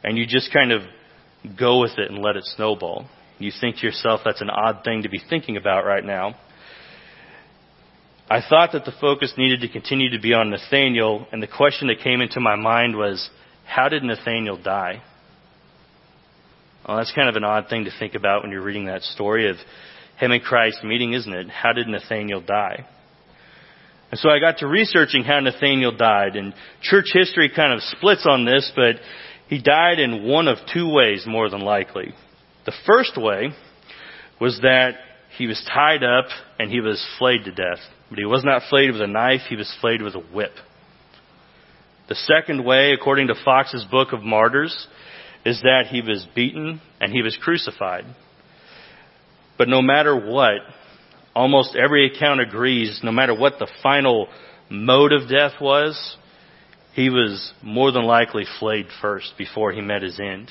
and 0.04 0.16
you 0.16 0.24
just 0.24 0.52
kind 0.52 0.70
of 0.70 0.82
go 1.58 1.80
with 1.80 1.98
it 1.98 2.12
and 2.12 2.22
let 2.22 2.36
it 2.36 2.44
snowball. 2.44 3.06
You 3.40 3.50
think 3.60 3.78
to 3.78 3.82
yourself, 3.82 4.20
that's 4.24 4.40
an 4.40 4.50
odd 4.50 4.84
thing 4.84 5.02
to 5.02 5.08
be 5.08 5.20
thinking 5.28 5.56
about 5.56 5.84
right 5.84 6.04
now. 6.04 6.36
I 8.30 8.40
thought 8.48 8.70
that 8.74 8.84
the 8.84 8.94
focus 9.00 9.34
needed 9.36 9.62
to 9.62 9.68
continue 9.68 10.10
to 10.10 10.20
be 10.20 10.32
on 10.32 10.50
Nathaniel, 10.50 11.26
and 11.32 11.42
the 11.42 11.48
question 11.48 11.88
that 11.88 11.98
came 12.04 12.20
into 12.20 12.38
my 12.38 12.54
mind 12.54 12.94
was, 12.94 13.28
how 13.64 13.88
did 13.88 14.04
Nathaniel 14.04 14.56
die? 14.56 15.02
Well, 16.86 16.96
that's 16.96 17.12
kind 17.12 17.28
of 17.28 17.36
an 17.36 17.44
odd 17.44 17.68
thing 17.68 17.84
to 17.84 17.90
think 17.98 18.14
about 18.14 18.42
when 18.42 18.50
you're 18.50 18.62
reading 18.62 18.86
that 18.86 19.02
story 19.02 19.50
of 19.50 19.56
him 20.18 20.32
and 20.32 20.42
Christ 20.42 20.82
meeting, 20.82 21.12
isn't 21.12 21.32
it? 21.32 21.48
How 21.48 21.72
did 21.72 21.88
Nathaniel 21.88 22.40
die? 22.40 22.86
And 24.10 24.18
so 24.18 24.28
I 24.28 24.40
got 24.40 24.58
to 24.58 24.66
researching 24.66 25.22
how 25.22 25.38
Nathaniel 25.40 25.96
died, 25.96 26.36
and 26.36 26.52
church 26.82 27.06
history 27.12 27.50
kind 27.54 27.72
of 27.72 27.80
splits 27.82 28.26
on 28.28 28.44
this, 28.44 28.70
but 28.74 28.96
he 29.48 29.62
died 29.62 29.98
in 29.98 30.26
one 30.26 30.48
of 30.48 30.58
two 30.72 30.88
ways, 30.92 31.24
more 31.26 31.48
than 31.48 31.60
likely. 31.60 32.12
The 32.66 32.72
first 32.86 33.12
way 33.16 33.50
was 34.40 34.58
that 34.62 34.94
he 35.36 35.46
was 35.46 35.62
tied 35.72 36.02
up 36.02 36.26
and 36.58 36.70
he 36.70 36.80
was 36.80 37.04
flayed 37.18 37.44
to 37.44 37.52
death. 37.52 37.78
But 38.08 38.18
he 38.18 38.24
was 38.24 38.44
not 38.44 38.62
flayed 38.68 38.92
with 38.92 39.00
a 39.00 39.06
knife, 39.06 39.42
he 39.48 39.56
was 39.56 39.72
flayed 39.80 40.02
with 40.02 40.14
a 40.14 40.20
whip. 40.20 40.52
The 42.08 42.14
second 42.16 42.64
way, 42.64 42.92
according 42.92 43.28
to 43.28 43.34
Fox's 43.44 43.84
Book 43.88 44.12
of 44.12 44.22
Martyrs, 44.22 44.86
is 45.44 45.60
that 45.62 45.86
he 45.88 46.02
was 46.02 46.26
beaten 46.34 46.80
and 47.00 47.12
he 47.12 47.22
was 47.22 47.38
crucified. 47.40 48.04
But 49.56 49.68
no 49.68 49.82
matter 49.82 50.14
what, 50.14 50.60
almost 51.34 51.76
every 51.76 52.06
account 52.06 52.40
agrees, 52.40 53.00
no 53.02 53.12
matter 53.12 53.34
what 53.34 53.58
the 53.58 53.68
final 53.82 54.28
mode 54.70 55.12
of 55.12 55.28
death 55.28 55.60
was, 55.60 56.16
he 56.94 57.10
was 57.10 57.52
more 57.62 57.92
than 57.92 58.04
likely 58.04 58.44
flayed 58.58 58.86
first 59.00 59.34
before 59.38 59.72
he 59.72 59.80
met 59.80 60.02
his 60.02 60.18
end. 60.18 60.50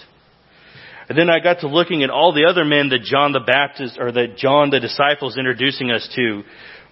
And 1.10 1.18
then 1.18 1.30
I 1.30 1.40
got 1.40 1.62
to 1.62 1.68
looking 1.68 2.04
at 2.04 2.12
all 2.12 2.34
the 2.34 2.46
other 2.46 2.64
men 2.64 2.90
that 2.90 3.02
John 3.02 3.32
the 3.32 3.40
Baptist, 3.40 3.98
or 4.00 4.12
that 4.12 4.38
John 4.38 4.70
the 4.70 4.80
disciples 4.80 5.38
introducing 5.38 5.90
us 5.90 6.08
to. 6.16 6.44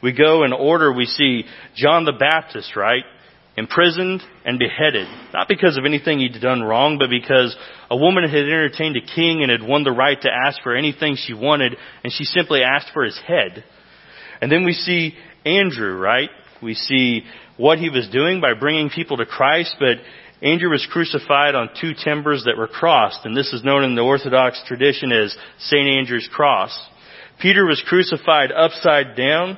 We 0.02 0.12
go 0.12 0.44
in 0.44 0.54
order, 0.54 0.92
we 0.92 1.06
see 1.06 1.46
John 1.76 2.04
the 2.04 2.14
Baptist, 2.14 2.76
right? 2.76 3.04
Imprisoned 3.58 4.22
and 4.46 4.60
beheaded. 4.60 5.08
Not 5.34 5.48
because 5.48 5.78
of 5.78 5.86
anything 5.86 6.20
he'd 6.20 6.40
done 6.40 6.62
wrong, 6.62 7.00
but 7.00 7.10
because 7.10 7.58
a 7.90 7.98
woman 7.98 8.24
had 8.24 8.44
entertained 8.44 8.96
a 8.96 9.02
king 9.16 9.42
and 9.42 9.52
had 9.52 9.68
won 9.68 9.84
the 9.84 9.92
right 9.92 10.22
to 10.22 10.30
ask 10.32 10.62
for 10.62 10.76
anything 10.76 11.16
she 11.18 11.34
wanted, 11.34 11.76
and 12.04 12.14
she 12.14 12.24
simply 12.24 12.62
asked 12.62 12.92
for 12.94 13.04
his 13.04 13.20
head. 13.28 13.64
And 14.42 14.52
then 14.52 14.64
we 14.64 14.74
see 14.74 15.16
Andrew, 15.44 15.98
right? 15.98 16.30
We 16.62 16.76
see 16.76 17.24
what 17.58 17.80
he 17.80 17.90
was 17.90 18.08
doing 18.10 18.42
by 18.42 18.54
bringing 18.54 18.92
people 18.92 19.18
to 19.18 19.26
Christ, 19.26 19.76
but 19.80 19.98
Andrew 20.42 20.70
was 20.70 20.88
crucified 20.92 21.56
on 21.56 21.70
two 21.82 21.94
timbers 21.96 22.44
that 22.46 22.58
were 22.58 22.68
crossed, 22.68 23.26
and 23.26 23.36
this 23.36 23.52
is 23.54 23.64
known 23.64 23.84
in 23.84 23.96
the 23.96 24.04
Orthodox 24.04 24.62
tradition 24.68 25.12
as 25.12 25.36
St. 25.58 25.90
Andrew's 25.90 26.30
cross. 26.32 26.78
Peter 27.42 27.66
was 27.66 27.84
crucified 27.88 28.52
upside 28.52 29.16
down. 29.16 29.58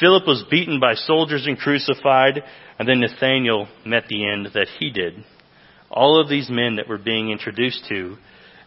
Philip 0.00 0.26
was 0.26 0.44
beaten 0.50 0.80
by 0.80 0.94
soldiers 0.94 1.46
and 1.46 1.58
crucified, 1.58 2.42
and 2.78 2.88
then 2.88 3.00
Nathaniel 3.00 3.68
met 3.84 4.04
the 4.08 4.28
end 4.28 4.48
that 4.54 4.68
he 4.78 4.90
did. 4.90 5.24
All 5.90 6.20
of 6.20 6.28
these 6.28 6.48
men 6.50 6.76
that 6.76 6.88
were 6.88 6.98
being 6.98 7.30
introduced 7.30 7.86
to 7.88 8.16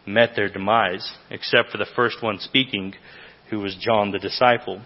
met 0.06 0.32
their 0.36 0.50
demise, 0.50 1.12
except 1.30 1.72
for 1.72 1.78
the 1.78 1.88
first 1.96 2.24
one 2.24 2.40
speaking, 2.40 2.94
who 3.50 3.60
was 3.60 3.76
John 3.80 4.12
the 4.12 4.20
disciple. 4.20 4.82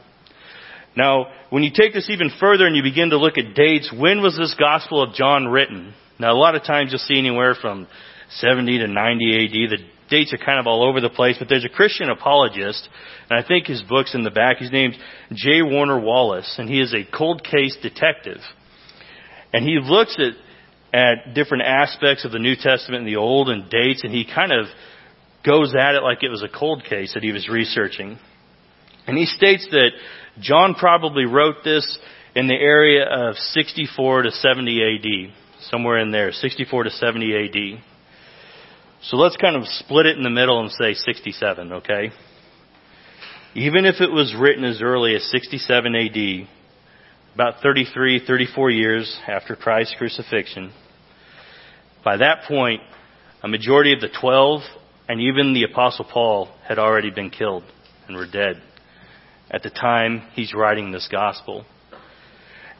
Now, 0.95 1.27
when 1.49 1.63
you 1.63 1.71
take 1.73 1.93
this 1.93 2.09
even 2.09 2.31
further 2.39 2.65
and 2.65 2.75
you 2.75 2.83
begin 2.83 3.11
to 3.11 3.17
look 3.17 3.37
at 3.37 3.55
dates, 3.55 3.93
when 3.95 4.21
was 4.21 4.35
this 4.37 4.55
Gospel 4.59 5.01
of 5.01 5.13
John 5.13 5.47
written? 5.47 5.93
Now, 6.19 6.33
a 6.33 6.37
lot 6.37 6.55
of 6.55 6.63
times 6.63 6.91
you'll 6.91 6.99
see 6.99 7.17
anywhere 7.17 7.55
from 7.55 7.87
70 8.29 8.79
to 8.79 8.87
90 8.87 9.45
AD. 9.45 9.69
The 9.69 9.77
dates 10.09 10.33
are 10.33 10.37
kind 10.37 10.59
of 10.59 10.67
all 10.67 10.87
over 10.87 10.99
the 10.99 11.09
place, 11.09 11.37
but 11.39 11.47
there's 11.47 11.65
a 11.65 11.69
Christian 11.69 12.09
apologist, 12.09 12.87
and 13.29 13.39
I 13.39 13.47
think 13.47 13.67
his 13.67 13.81
book's 13.83 14.13
in 14.13 14.23
the 14.23 14.31
back. 14.31 14.57
He's 14.57 14.71
named 14.71 14.95
J. 15.33 15.61
Warner 15.61 15.99
Wallace, 15.99 16.55
and 16.57 16.69
he 16.69 16.81
is 16.81 16.93
a 16.93 17.07
cold 17.15 17.43
case 17.43 17.77
detective. 17.81 18.39
And 19.53 19.65
he 19.65 19.79
looks 19.81 20.17
at, 20.19 20.33
at 20.97 21.33
different 21.33 21.63
aspects 21.63 22.25
of 22.25 22.31
the 22.31 22.39
New 22.39 22.55
Testament 22.55 23.03
and 23.03 23.07
the 23.07 23.17
Old 23.17 23.49
and 23.49 23.69
dates, 23.69 24.03
and 24.03 24.13
he 24.13 24.25
kind 24.25 24.51
of 24.51 24.67
goes 25.45 25.73
at 25.75 25.95
it 25.95 26.03
like 26.03 26.23
it 26.23 26.29
was 26.29 26.43
a 26.43 26.49
cold 26.49 26.83
case 26.83 27.13
that 27.13 27.23
he 27.23 27.31
was 27.31 27.49
researching. 27.49 28.17
And 29.07 29.17
he 29.17 29.25
states 29.25 29.67
that 29.71 29.89
John 30.39 30.75
probably 30.75 31.25
wrote 31.25 31.63
this 31.63 31.97
in 32.35 32.47
the 32.47 32.55
area 32.55 33.05
of 33.05 33.35
64 33.35 34.23
to 34.23 34.31
70 34.31 34.81
AD, 34.81 35.33
somewhere 35.69 35.99
in 35.99 36.11
there, 36.11 36.31
64 36.31 36.83
to 36.83 36.89
70 36.91 37.35
AD. 37.35 37.83
So 39.03 39.17
let's 39.17 39.35
kind 39.35 39.55
of 39.55 39.67
split 39.67 40.05
it 40.05 40.17
in 40.17 40.23
the 40.23 40.29
middle 40.29 40.61
and 40.61 40.71
say 40.71 40.93
67, 40.93 41.73
okay? 41.73 42.11
Even 43.55 43.85
if 43.85 43.99
it 43.99 44.11
was 44.11 44.35
written 44.37 44.63
as 44.63 44.81
early 44.81 45.15
as 45.15 45.23
67 45.31 45.95
AD, 45.95 46.47
about 47.33 47.61
33, 47.61 48.25
34 48.25 48.71
years 48.71 49.19
after 49.27 49.55
Christ's 49.55 49.95
crucifixion, 49.97 50.71
by 52.03 52.17
that 52.17 52.43
point, 52.47 52.81
a 53.43 53.47
majority 53.47 53.93
of 53.93 54.01
the 54.01 54.09
12 54.19 54.61
and 55.07 55.21
even 55.21 55.53
the 55.53 55.63
Apostle 55.63 56.05
Paul 56.11 56.49
had 56.67 56.79
already 56.79 57.11
been 57.11 57.29
killed 57.29 57.63
and 58.07 58.17
were 58.17 58.27
dead 58.27 58.61
at 59.49 59.63
the 59.63 59.69
time 59.69 60.23
he's 60.33 60.53
writing 60.53 60.91
this 60.91 61.07
gospel. 61.11 61.65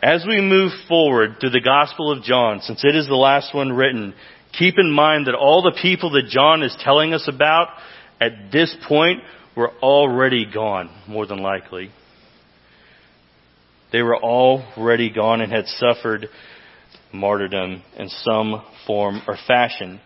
As 0.02 0.26
we 0.28 0.42
move 0.42 0.72
forward 0.88 1.36
through 1.40 1.52
the 1.52 1.62
Gospel 1.62 2.12
of 2.12 2.24
John, 2.24 2.62
since 2.62 2.84
it 2.84 2.96
is 2.96 3.08
the 3.08 3.16
last 3.16 3.54
one 3.54 3.72
written, 3.72 4.16
keep 4.58 4.76
in 4.80 4.92
mind 4.92 5.28
that 5.28 5.36
all 5.36 5.62
the 5.62 5.78
people 5.80 6.12
that 6.12 6.28
John 6.28 6.64
is 6.64 6.76
telling 6.84 7.14
us 7.14 7.28
about 7.28 7.68
at 8.20 8.52
this 8.52 8.76
point 8.88 9.20
were 9.56 9.72
already 9.84 10.46
gone, 10.52 10.90
more 11.08 11.28
than 11.28 11.40
likely. 11.40 11.92
They 13.92 14.02
were 14.02 14.18
already 14.18 15.10
gone 15.10 15.42
and 15.42 15.52
had 15.52 15.68
suffered 15.68 16.30
martyrdom 17.14 17.84
in 17.98 18.10
some 18.10 18.64
form 18.88 19.22
or 19.28 19.38
fashion. 19.48 20.00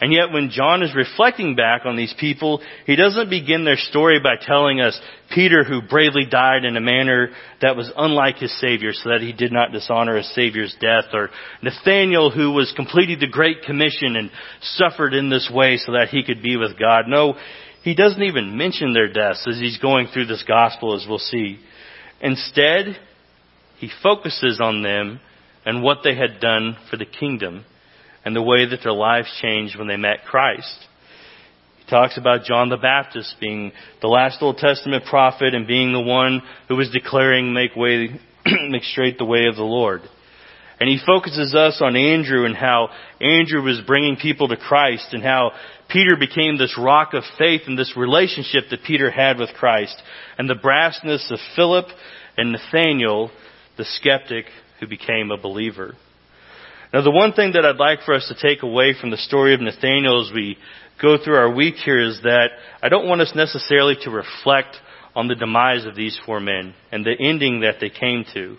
And 0.00 0.12
yet 0.12 0.32
when 0.32 0.50
John 0.50 0.82
is 0.82 0.94
reflecting 0.94 1.56
back 1.56 1.82
on 1.86 1.96
these 1.96 2.14
people, 2.18 2.62
he 2.84 2.96
doesn't 2.96 3.30
begin 3.30 3.64
their 3.64 3.76
story 3.76 4.20
by 4.20 4.34
telling 4.40 4.80
us 4.80 4.98
Peter 5.34 5.64
who 5.64 5.82
bravely 5.82 6.26
died 6.26 6.64
in 6.64 6.76
a 6.76 6.80
manner 6.80 7.30
that 7.62 7.76
was 7.76 7.90
unlike 7.96 8.36
his 8.36 8.58
Savior 8.60 8.92
so 8.92 9.10
that 9.10 9.22
he 9.22 9.32
did 9.32 9.52
not 9.52 9.72
dishonor 9.72 10.16
his 10.16 10.32
Savior's 10.34 10.76
death 10.80 11.06
or 11.12 11.30
Nathaniel 11.62 12.30
who 12.30 12.52
was 12.52 12.72
completing 12.76 13.18
the 13.18 13.26
Great 13.26 13.62
Commission 13.62 14.16
and 14.16 14.30
suffered 14.60 15.14
in 15.14 15.30
this 15.30 15.50
way 15.52 15.78
so 15.78 15.92
that 15.92 16.08
he 16.08 16.22
could 16.22 16.42
be 16.42 16.56
with 16.56 16.78
God. 16.78 17.04
No, 17.08 17.34
he 17.82 17.94
doesn't 17.94 18.22
even 18.22 18.56
mention 18.56 18.92
their 18.92 19.12
deaths 19.12 19.46
as 19.48 19.58
he's 19.58 19.78
going 19.78 20.08
through 20.08 20.26
this 20.26 20.44
gospel 20.46 20.94
as 20.94 21.06
we'll 21.08 21.18
see. 21.18 21.58
Instead, 22.20 22.98
he 23.78 23.90
focuses 24.02 24.60
on 24.60 24.82
them 24.82 25.20
and 25.64 25.82
what 25.82 25.98
they 26.04 26.14
had 26.14 26.40
done 26.40 26.76
for 26.90 26.96
the 26.96 27.04
kingdom 27.04 27.64
and 28.24 28.34
the 28.34 28.42
way 28.42 28.66
that 28.68 28.80
their 28.82 28.92
lives 28.92 29.28
changed 29.40 29.78
when 29.78 29.88
they 29.88 29.96
met 29.96 30.24
Christ. 30.24 30.86
He 31.78 31.90
talks 31.90 32.18
about 32.18 32.44
John 32.44 32.68
the 32.68 32.76
Baptist 32.76 33.36
being 33.40 33.72
the 34.00 34.08
last 34.08 34.38
Old 34.40 34.58
Testament 34.58 35.04
prophet 35.04 35.54
and 35.54 35.66
being 35.66 35.92
the 35.92 36.00
one 36.00 36.42
who 36.68 36.76
was 36.76 36.90
declaring 36.90 37.52
make 37.52 37.76
way, 37.76 38.20
make 38.68 38.82
straight 38.84 39.18
the 39.18 39.24
way 39.24 39.46
of 39.46 39.56
the 39.56 39.62
Lord. 39.62 40.02
And 40.78 40.90
he 40.90 40.98
focuses 41.04 41.54
us 41.54 41.80
on 41.80 41.96
Andrew 41.96 42.44
and 42.44 42.54
how 42.54 42.90
Andrew 43.20 43.62
was 43.62 43.80
bringing 43.86 44.16
people 44.16 44.48
to 44.48 44.56
Christ 44.56 45.08
and 45.12 45.22
how 45.22 45.52
Peter 45.88 46.16
became 46.18 46.58
this 46.58 46.76
rock 46.78 47.14
of 47.14 47.22
faith 47.38 47.62
and 47.66 47.78
this 47.78 47.94
relationship 47.96 48.64
that 48.70 48.82
Peter 48.84 49.10
had 49.10 49.38
with 49.38 49.50
Christ 49.54 49.96
and 50.36 50.50
the 50.50 50.54
brassness 50.54 51.30
of 51.30 51.38
Philip 51.54 51.86
and 52.36 52.52
Nathaniel, 52.52 53.30
the 53.76 53.84
skeptic 53.84 54.46
who 54.80 54.86
became 54.86 55.30
a 55.30 55.40
believer. 55.40 55.94
Now, 56.92 57.02
the 57.02 57.10
one 57.10 57.32
thing 57.32 57.52
that 57.52 57.64
I'd 57.64 57.76
like 57.76 58.02
for 58.04 58.14
us 58.14 58.28
to 58.28 58.48
take 58.48 58.62
away 58.62 58.94
from 58.98 59.10
the 59.10 59.16
story 59.16 59.54
of 59.54 59.60
Nathaniel 59.60 60.26
as 60.26 60.32
we 60.32 60.56
go 61.00 61.18
through 61.22 61.36
our 61.36 61.52
week 61.52 61.74
here 61.76 62.00
is 62.00 62.20
that 62.22 62.48
I 62.82 62.88
don't 62.88 63.08
want 63.08 63.20
us 63.20 63.32
necessarily 63.34 63.96
to 64.02 64.10
reflect 64.10 64.76
on 65.14 65.28
the 65.28 65.34
demise 65.34 65.84
of 65.84 65.96
these 65.96 66.18
four 66.24 66.40
men 66.40 66.74
and 66.92 67.04
the 67.04 67.16
ending 67.18 67.60
that 67.60 67.76
they 67.80 67.90
came 67.90 68.24
to. 68.34 68.56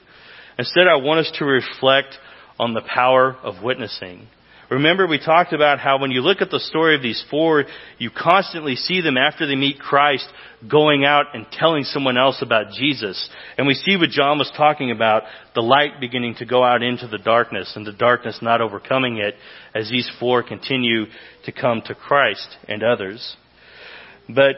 Instead, 0.59 0.87
I 0.87 0.97
want 0.97 1.19
us 1.21 1.31
to 1.37 1.45
reflect 1.45 2.15
on 2.59 2.73
the 2.73 2.81
power 2.81 3.35
of 3.43 3.63
witnessing. 3.63 4.27
Remember, 4.69 5.07
we 5.07 5.17
talked 5.17 5.53
about 5.53 5.79
how 5.79 5.97
when 5.97 6.11
you 6.11 6.19
look 6.19 6.41
at 6.41 6.49
the 6.49 6.59
story 6.59 6.95
of 6.95 7.01
these 7.01 7.23
four, 7.31 7.65
you 7.99 8.09
constantly 8.09 8.75
see 8.75 8.99
them 8.99 9.15
after 9.15 9.47
they 9.47 9.55
meet 9.55 9.79
Christ 9.79 10.27
going 10.69 11.05
out 11.05 11.27
and 11.33 11.45
telling 11.53 11.85
someone 11.85 12.17
else 12.17 12.41
about 12.41 12.73
Jesus. 12.73 13.29
And 13.57 13.65
we 13.65 13.75
see 13.75 13.95
what 13.95 14.09
John 14.09 14.37
was 14.37 14.51
talking 14.57 14.91
about, 14.91 15.23
the 15.55 15.61
light 15.61 16.01
beginning 16.01 16.35
to 16.39 16.45
go 16.45 16.65
out 16.65 16.83
into 16.83 17.07
the 17.07 17.17
darkness 17.17 17.71
and 17.77 17.87
the 17.87 17.93
darkness 17.93 18.39
not 18.41 18.59
overcoming 18.59 19.19
it 19.19 19.35
as 19.73 19.89
these 19.89 20.09
four 20.19 20.43
continue 20.43 21.05
to 21.45 21.51
come 21.53 21.81
to 21.85 21.95
Christ 21.95 22.47
and 22.67 22.83
others. 22.83 23.37
But 24.27 24.57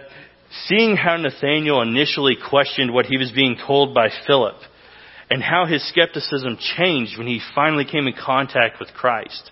seeing 0.65 0.95
how 0.95 1.17
Nathaniel 1.17 1.83
initially 1.83 2.35
questioned 2.49 2.91
what 2.91 3.05
he 3.05 3.17
was 3.17 3.31
being 3.31 3.57
told 3.67 3.93
by 3.93 4.09
Philip 4.25 4.55
and 5.29 5.43
how 5.43 5.67
his 5.67 5.87
skepticism 5.87 6.57
changed 6.75 7.15
when 7.19 7.27
he 7.27 7.39
finally 7.53 7.85
came 7.85 8.07
in 8.07 8.15
contact 8.19 8.79
with 8.79 8.89
Christ 8.95 9.51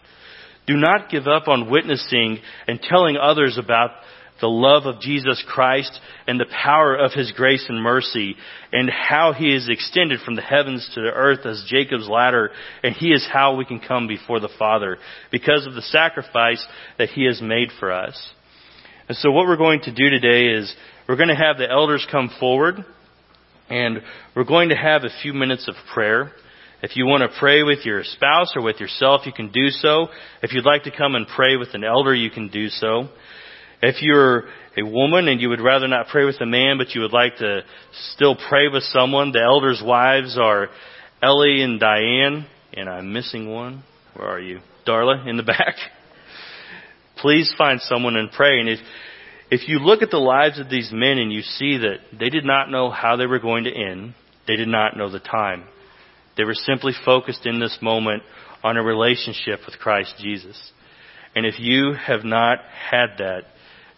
do 0.67 0.75
not 0.75 1.09
give 1.09 1.27
up 1.27 1.47
on 1.47 1.71
witnessing 1.71 2.39
and 2.67 2.81
telling 2.81 3.17
others 3.17 3.57
about 3.57 3.91
the 4.39 4.47
love 4.47 4.85
of 4.85 5.01
Jesus 5.01 5.43
Christ 5.47 5.99
and 6.27 6.39
the 6.39 6.45
power 6.63 6.95
of 6.95 7.11
His 7.13 7.31
grace 7.31 7.65
and 7.69 7.81
mercy 7.81 8.35
and 8.71 8.89
how 8.89 9.33
He 9.33 9.47
is 9.47 9.67
extended 9.69 10.19
from 10.21 10.35
the 10.35 10.41
heavens 10.41 10.87
to 10.93 11.01
the 11.01 11.11
earth 11.11 11.45
as 11.45 11.65
Jacob's 11.67 12.07
ladder 12.07 12.51
and 12.83 12.95
He 12.95 13.07
is 13.07 13.27
how 13.31 13.55
we 13.55 13.65
can 13.65 13.79
come 13.79 14.07
before 14.07 14.39
the 14.39 14.49
Father 14.59 14.97
because 15.31 15.65
of 15.65 15.73
the 15.73 15.81
sacrifice 15.81 16.65
that 16.97 17.09
He 17.09 17.25
has 17.25 17.41
made 17.41 17.69
for 17.79 17.91
us. 17.91 18.31
And 19.09 19.17
so 19.17 19.31
what 19.31 19.47
we're 19.47 19.57
going 19.57 19.81
to 19.81 19.93
do 19.93 20.09
today 20.09 20.47
is 20.57 20.73
we're 21.07 21.15
going 21.15 21.29
to 21.29 21.35
have 21.35 21.57
the 21.57 21.69
elders 21.69 22.05
come 22.11 22.29
forward 22.39 22.85
and 23.69 24.01
we're 24.35 24.43
going 24.43 24.69
to 24.69 24.75
have 24.75 25.03
a 25.03 25.21
few 25.21 25.33
minutes 25.33 25.67
of 25.67 25.75
prayer. 25.93 26.31
If 26.81 26.95
you 26.95 27.05
want 27.05 27.23
to 27.23 27.39
pray 27.39 27.63
with 27.63 27.85
your 27.85 28.03
spouse 28.03 28.53
or 28.55 28.61
with 28.61 28.79
yourself, 28.79 29.21
you 29.25 29.33
can 29.33 29.51
do 29.51 29.69
so. 29.69 30.07
If 30.43 30.53
you'd 30.53 30.65
like 30.65 30.83
to 30.83 30.95
come 30.95 31.15
and 31.15 31.25
pray 31.27 31.57
with 31.57 31.69
an 31.73 31.83
elder, 31.83 32.13
you 32.13 32.29
can 32.29 32.49
do 32.49 32.69
so. 32.69 33.09
If 33.81 34.01
you're 34.01 34.43
a 34.77 34.83
woman 34.83 35.27
and 35.27 35.41
you 35.41 35.49
would 35.49 35.61
rather 35.61 35.87
not 35.87 36.07
pray 36.07 36.25
with 36.25 36.39
a 36.39 36.45
man, 36.45 36.77
but 36.77 36.93
you 36.93 37.01
would 37.01 37.13
like 37.13 37.37
to 37.37 37.61
still 38.13 38.35
pray 38.35 38.67
with 38.67 38.83
someone, 38.83 39.31
the 39.31 39.41
elders' 39.41 39.81
wives 39.83 40.37
are 40.39 40.69
Ellie 41.21 41.63
and 41.63 41.79
Diane, 41.79 42.45
and 42.73 42.87
I'm 42.87 43.11
missing 43.11 43.49
one. 43.49 43.83
Where 44.15 44.27
are 44.27 44.39
you? 44.39 44.59
Darla 44.85 45.27
in 45.27 45.37
the 45.37 45.43
back. 45.57 45.75
Please 47.17 47.51
find 47.57 47.81
someone 47.81 48.15
and 48.15 48.31
pray. 48.31 48.59
And 48.59 48.69
if, 48.69 48.79
if 49.49 49.67
you 49.67 49.79
look 49.79 50.03
at 50.03 50.11
the 50.11 50.17
lives 50.17 50.59
of 50.59 50.69
these 50.69 50.91
men 50.91 51.17
and 51.17 51.33
you 51.33 51.41
see 51.41 51.77
that 51.77 51.97
they 52.17 52.29
did 52.29 52.45
not 52.45 52.69
know 52.69 52.91
how 52.91 53.15
they 53.15 53.25
were 53.25 53.39
going 53.39 53.63
to 53.63 53.75
end, 53.75 54.13
they 54.47 54.55
did 54.55 54.67
not 54.67 54.95
know 54.95 55.09
the 55.09 55.19
time. 55.19 55.63
They 56.37 56.43
were 56.43 56.53
simply 56.53 56.93
focused 57.03 57.45
in 57.45 57.59
this 57.59 57.77
moment 57.81 58.23
on 58.63 58.77
a 58.77 58.83
relationship 58.83 59.61
with 59.65 59.79
Christ 59.79 60.15
Jesus. 60.19 60.71
And 61.35 61.45
if 61.45 61.59
you 61.59 61.93
have 61.93 62.23
not 62.23 62.59
had 62.89 63.17
that, 63.17 63.43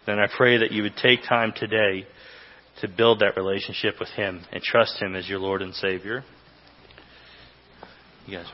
then 0.05 0.19
I 0.19 0.27
pray 0.35 0.57
that 0.57 0.71
you 0.71 0.83
would 0.83 0.95
take 0.95 1.23
time 1.27 1.53
today 1.55 2.07
to 2.81 2.87
build 2.87 3.19
that 3.19 3.35
relationship 3.35 3.99
with 3.99 4.09
Him 4.09 4.41
and 4.51 4.63
trust 4.63 5.01
Him 5.01 5.15
as 5.15 5.27
your 5.27 5.39
Lord 5.39 5.61
and 5.61 5.75
Savior. 5.75 6.23
You 8.25 8.37
guys. 8.37 8.47